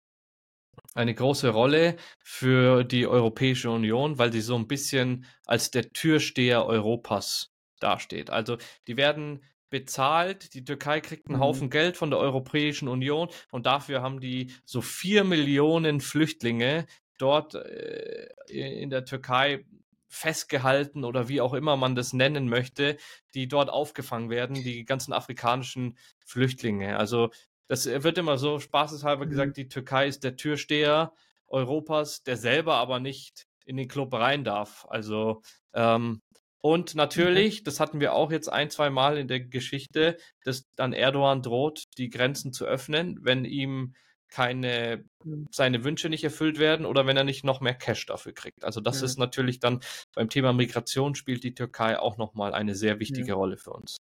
[0.95, 6.67] eine große Rolle für die Europäische Union, weil sie so ein bisschen als der Türsteher
[6.67, 8.31] Europas dasteht.
[8.31, 9.45] Also die werden
[9.75, 11.43] bezahlt, die Türkei kriegt einen mhm.
[11.43, 16.87] Haufen Geld von der Europäischen Union und dafür haben die so vier Millionen Flüchtlinge
[17.19, 19.65] dort äh, in der Türkei
[20.07, 22.99] festgehalten oder wie auch immer man das nennen möchte,
[23.35, 26.97] die dort aufgefangen werden, die ganzen afrikanischen Flüchtlinge.
[26.97, 27.31] Also
[27.67, 29.31] das wird immer so spaßeshalber mhm.
[29.31, 31.13] gesagt, die Türkei ist der Türsteher
[31.49, 34.87] Europas, der selber aber nicht in den Club rein darf.
[34.89, 36.23] Also ähm,
[36.65, 40.95] und natürlich, das hatten wir auch jetzt ein, zwei Mal in der Geschichte, dass dann
[40.95, 43.95] Erdogan droht, die Grenzen zu öffnen, wenn ihm
[44.29, 45.47] keine mhm.
[45.51, 48.65] seine Wünsche nicht erfüllt werden oder wenn er nicht noch mehr Cash dafür kriegt.
[48.65, 49.05] Also das ja.
[49.05, 49.81] ist natürlich dann
[50.15, 53.35] beim Thema Migration spielt die Türkei auch nochmal eine sehr wichtige ja.
[53.35, 53.99] Rolle für uns.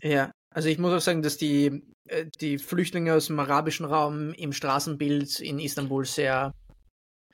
[0.00, 4.32] Ja, also ich muss auch sagen, dass die, äh, die Flüchtlinge aus dem arabischen Raum
[4.34, 6.52] im Straßenbild in Istanbul sehr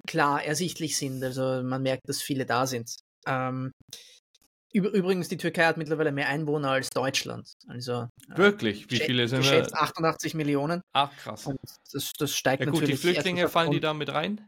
[0.07, 1.23] klar ersichtlich sind.
[1.23, 2.97] Also man merkt, dass viele da sind.
[3.27, 3.73] Ähm,
[4.73, 7.55] Übrigens, die Türkei hat mittlerweile mehr Einwohner als Deutschland.
[7.67, 8.91] Also, äh, Wirklich?
[8.91, 10.83] Wie viele sind geschätzt 88 Millionen.
[10.93, 11.47] Ach, krass.
[11.47, 11.59] Und
[11.93, 13.01] das, das steigt ja, gut, natürlich.
[13.01, 14.41] Die Flüchtlinge fallen die da mit rein?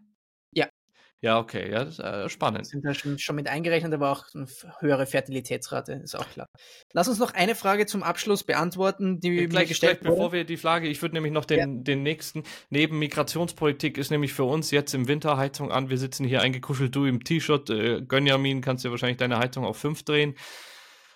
[1.23, 1.39] Ja.
[1.39, 2.67] Okay, ja, das ist äh, spannend.
[2.67, 4.47] Sind da schon, schon mit eingerechnet, aber auch eine
[4.81, 6.49] höhere Fertilitätsrate, ist auch klar.
[6.93, 10.11] Lass uns noch eine Frage zum Abschluss beantworten, die ja, gleich, mir gestellt gleich.
[10.11, 11.83] Bevor wir die Frage, ich würde nämlich noch den, ja.
[11.83, 15.91] den nächsten, neben Migrationspolitik ist nämlich für uns jetzt im Winter Heizung an.
[15.91, 19.77] Wir sitzen hier eingekuschelt, du im T-Shirt, äh, Gönjamin, kannst du wahrscheinlich deine Heizung auf
[19.77, 20.35] 5 drehen.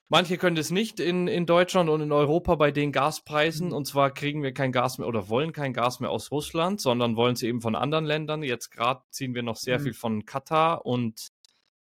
[0.09, 3.69] Manche können das nicht in, in Deutschland und in Europa bei den Gaspreisen.
[3.69, 3.75] Mhm.
[3.75, 7.17] Und zwar kriegen wir kein Gas mehr oder wollen kein Gas mehr aus Russland, sondern
[7.17, 8.43] wollen es eben von anderen Ländern.
[8.43, 9.83] Jetzt gerade ziehen wir noch sehr mhm.
[9.83, 11.29] viel von Katar und,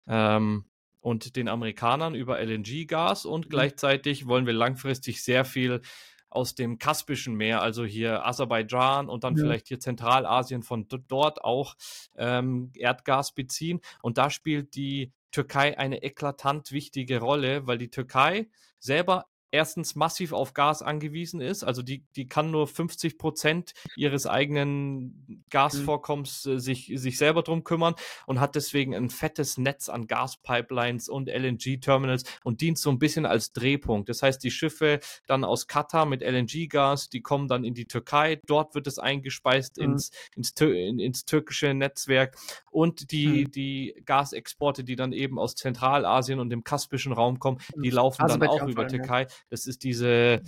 [0.08, 0.66] ähm,
[1.02, 3.50] und den Amerikanern über LNG-Gas und mhm.
[3.50, 5.82] gleichzeitig wollen wir langfristig sehr viel
[6.30, 9.44] aus dem Kaspischen Meer, also hier Aserbaidschan und dann ja.
[9.44, 11.76] vielleicht hier Zentralasien von dort auch
[12.18, 13.80] ähm, Erdgas beziehen.
[14.02, 18.48] Und da spielt die Türkei eine eklatant wichtige Rolle, weil die Türkei
[18.80, 19.26] selber
[19.56, 21.64] erstens massiv auf Gas angewiesen ist.
[21.64, 27.64] Also die, die kann nur 50 Prozent ihres eigenen Gasvorkommens äh, sich, sich selber drum
[27.64, 27.96] kümmern
[28.26, 33.26] und hat deswegen ein fettes Netz an Gaspipelines und LNG-Terminals und dient so ein bisschen
[33.26, 34.10] als Drehpunkt.
[34.10, 38.40] Das heißt, die Schiffe dann aus Katar mit LNG-Gas, die kommen dann in die Türkei.
[38.46, 39.84] Dort wird es eingespeist mhm.
[39.84, 42.38] ins, ins, in, ins türkische Netzwerk
[42.72, 43.52] und die, mhm.
[43.52, 48.38] die Gasexporte, die dann eben aus Zentralasien und dem kaspischen Raum kommen, die laufen also
[48.38, 49.22] dann auch über Türkei.
[49.22, 49.28] Ja.
[49.50, 50.42] Das ist diese,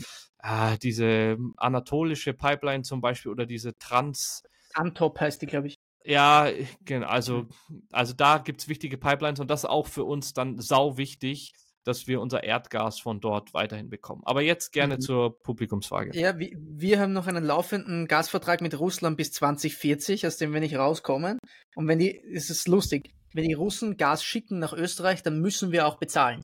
[0.44, 4.44] äh, diese anatolische Pipeline zum Beispiel oder diese Trans.
[4.74, 5.76] Antop heißt die, glaube ich.
[6.04, 6.50] Ja,
[6.86, 7.08] genau.
[7.08, 7.48] Also,
[7.92, 11.54] also da gibt es wichtige Pipelines und das ist auch für uns dann sau wichtig,
[11.88, 14.22] dass wir unser Erdgas von dort weiterhin bekommen.
[14.26, 15.02] Aber jetzt gerne mhm.
[15.02, 16.18] zur Publikumsfrage.
[16.18, 20.60] Ja, wir, wir haben noch einen laufenden Gasvertrag mit Russland bis 2040, aus dem wir
[20.60, 21.40] nicht rauskommen.
[21.76, 25.72] Und wenn die, es ist lustig, wenn die Russen Gas schicken nach Österreich, dann müssen
[25.72, 26.42] wir auch bezahlen.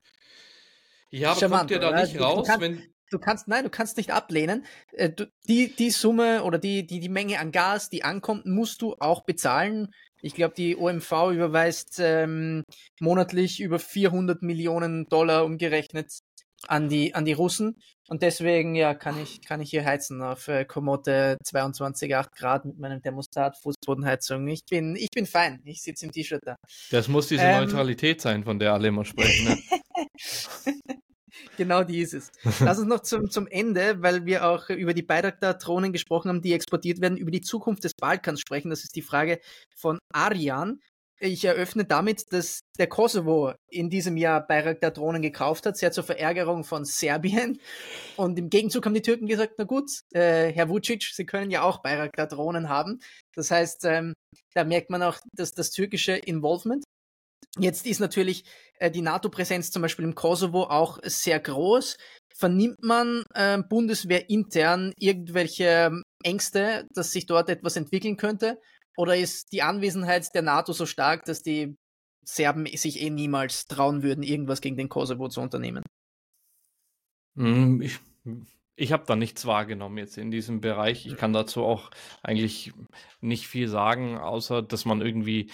[1.13, 2.01] Ja, aber Charmant, kommt ihr da oder?
[2.01, 2.83] nicht raus, du kannst, wenn.
[3.11, 4.65] Du kannst, nein, du kannst nicht ablehnen.
[4.93, 5.11] Äh,
[5.47, 9.23] die, die Summe oder die, die, die Menge an Gas, die ankommt, musst du auch
[9.23, 9.93] bezahlen.
[10.23, 12.63] Ich glaube, die OMV überweist ähm,
[12.99, 16.11] monatlich über 400 Millionen Dollar umgerechnet
[16.67, 17.75] an die, an die Russen.
[18.07, 22.79] Und deswegen, ja, kann ich, kann ich hier heizen auf äh, Komote 22,8 Grad mit
[22.79, 24.47] meinem Thermostat, Fußbodenheizung.
[24.47, 25.61] Ich bin, ich bin fein.
[25.65, 26.55] Ich sitze im T-Shirt da.
[26.89, 29.49] Das muss diese ähm, Neutralität sein, von der alle immer sprechen.
[29.49, 29.57] Ne?
[31.57, 32.31] genau die ist es.
[32.59, 36.53] Lass uns noch zum, zum Ende, weil wir auch über die Bayraktar-Drohnen gesprochen haben, die
[36.53, 38.69] exportiert werden, über die Zukunft des Balkans sprechen.
[38.69, 39.39] Das ist die Frage
[39.75, 40.79] von Arian.
[41.19, 46.65] Ich eröffne damit, dass der Kosovo in diesem Jahr Bayraktar-Drohnen gekauft hat, sehr zur Verärgerung
[46.65, 47.61] von Serbien.
[48.17, 51.61] Und im Gegenzug haben die Türken gesagt, na gut, äh, Herr Vucic, Sie können ja
[51.61, 52.99] auch Bayraktar-Drohnen haben.
[53.35, 54.13] Das heißt, ähm,
[54.53, 56.83] da merkt man auch dass das türkische Involvement.
[57.57, 58.45] Jetzt ist natürlich
[58.79, 61.97] äh, die NATO-Präsenz zum Beispiel im Kosovo auch sehr groß.
[62.35, 68.59] Vernimmt man äh, Bundeswehr intern irgendwelche Ängste, dass sich dort etwas entwickeln könnte?
[68.97, 71.75] Oder ist die Anwesenheit der NATO so stark, dass die
[72.25, 75.83] Serben sich eh niemals trauen würden, irgendwas gegen den Kosovo zu unternehmen?
[77.35, 77.99] Hm, ich,
[78.75, 81.05] ich habe da nichts wahrgenommen jetzt in diesem Bereich.
[81.05, 81.91] Ich kann dazu auch
[82.21, 82.73] eigentlich
[83.21, 85.51] nicht viel sagen, außer dass man irgendwie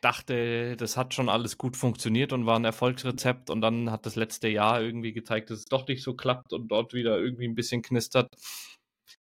[0.00, 4.16] dachte, das hat schon alles gut funktioniert und war ein Erfolgsrezept und dann hat das
[4.16, 7.54] letzte Jahr irgendwie gezeigt, dass es doch nicht so klappt und dort wieder irgendwie ein
[7.54, 8.28] bisschen knistert.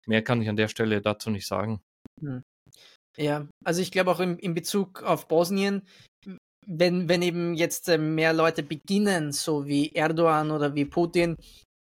[0.05, 1.81] Mehr kann ich an der Stelle dazu nicht sagen.
[2.21, 2.43] Hm.
[3.17, 5.83] Ja, also ich glaube auch in, in Bezug auf Bosnien,
[6.67, 11.35] wenn, wenn eben jetzt äh, mehr Leute beginnen, so wie Erdogan oder wie Putin,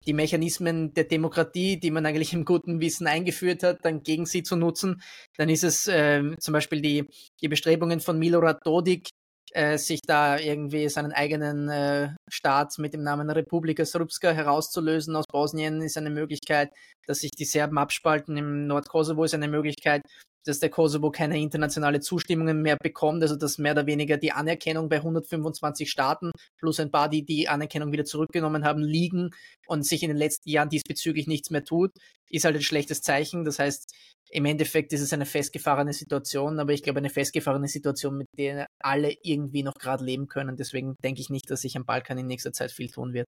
[0.06, 4.42] die Mechanismen der Demokratie, die man eigentlich im guten Wissen eingeführt hat, dann gegen sie
[4.42, 5.02] zu nutzen,
[5.36, 7.04] dann ist es äh, zum Beispiel die,
[7.40, 9.10] die Bestrebungen von Milorad Dodik,
[9.54, 15.26] äh, sich da irgendwie seinen eigenen äh, Staat mit dem Namen Republika Srpska herauszulösen aus
[15.30, 16.72] Bosnien ist eine Möglichkeit,
[17.06, 20.02] dass sich die Serben abspalten im Nordkosovo ist eine Möglichkeit,
[20.44, 24.88] dass der Kosovo keine internationale Zustimmungen mehr bekommt, also dass mehr oder weniger die Anerkennung
[24.88, 29.30] bei 125 Staaten plus ein paar, die die Anerkennung wieder zurückgenommen haben, liegen
[29.66, 31.92] und sich in den letzten Jahren diesbezüglich nichts mehr tut,
[32.28, 33.44] ist halt ein schlechtes Zeichen.
[33.44, 33.94] Das heißt,
[34.34, 38.66] im Endeffekt ist es eine festgefahrene Situation, aber ich glaube eine festgefahrene Situation, mit der
[38.80, 40.56] alle irgendwie noch gerade leben können.
[40.56, 43.26] Deswegen denke ich nicht, dass sich am Balkan in nächster Zeit viel tun wird.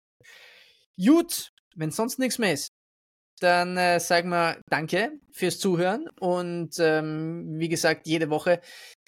[0.97, 2.68] Gut, wenn sonst nichts mehr ist,
[3.40, 8.60] dann äh, sagen wir Danke fürs Zuhören und ähm, wie gesagt, jede Woche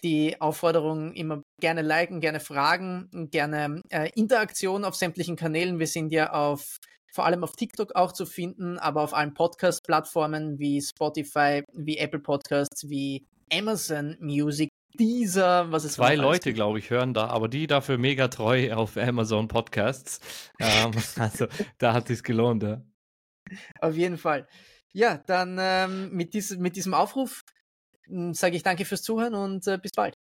[0.02, 5.78] die Aufforderung immer gerne liken, gerne fragen, gerne äh, Interaktion auf sämtlichen Kanälen.
[5.78, 6.76] Wir sind ja auf
[7.16, 12.20] vor allem auf TikTok auch zu finden, aber auf allen Podcast-Plattformen wie Spotify, wie Apple
[12.20, 14.68] Podcasts, wie Amazon Music,
[14.98, 18.98] dieser, was es Zwei Leute, glaube ich, hören da, aber die dafür mega treu auf
[18.98, 20.20] Amazon Podcasts.
[20.60, 21.46] ähm, also
[21.78, 22.82] da hat es gelohnt, ja.
[23.80, 24.46] Auf jeden Fall.
[24.92, 27.44] Ja, dann ähm, mit, dies, mit diesem Aufruf
[28.04, 30.15] hm, sage ich danke fürs Zuhören und äh, bis bald.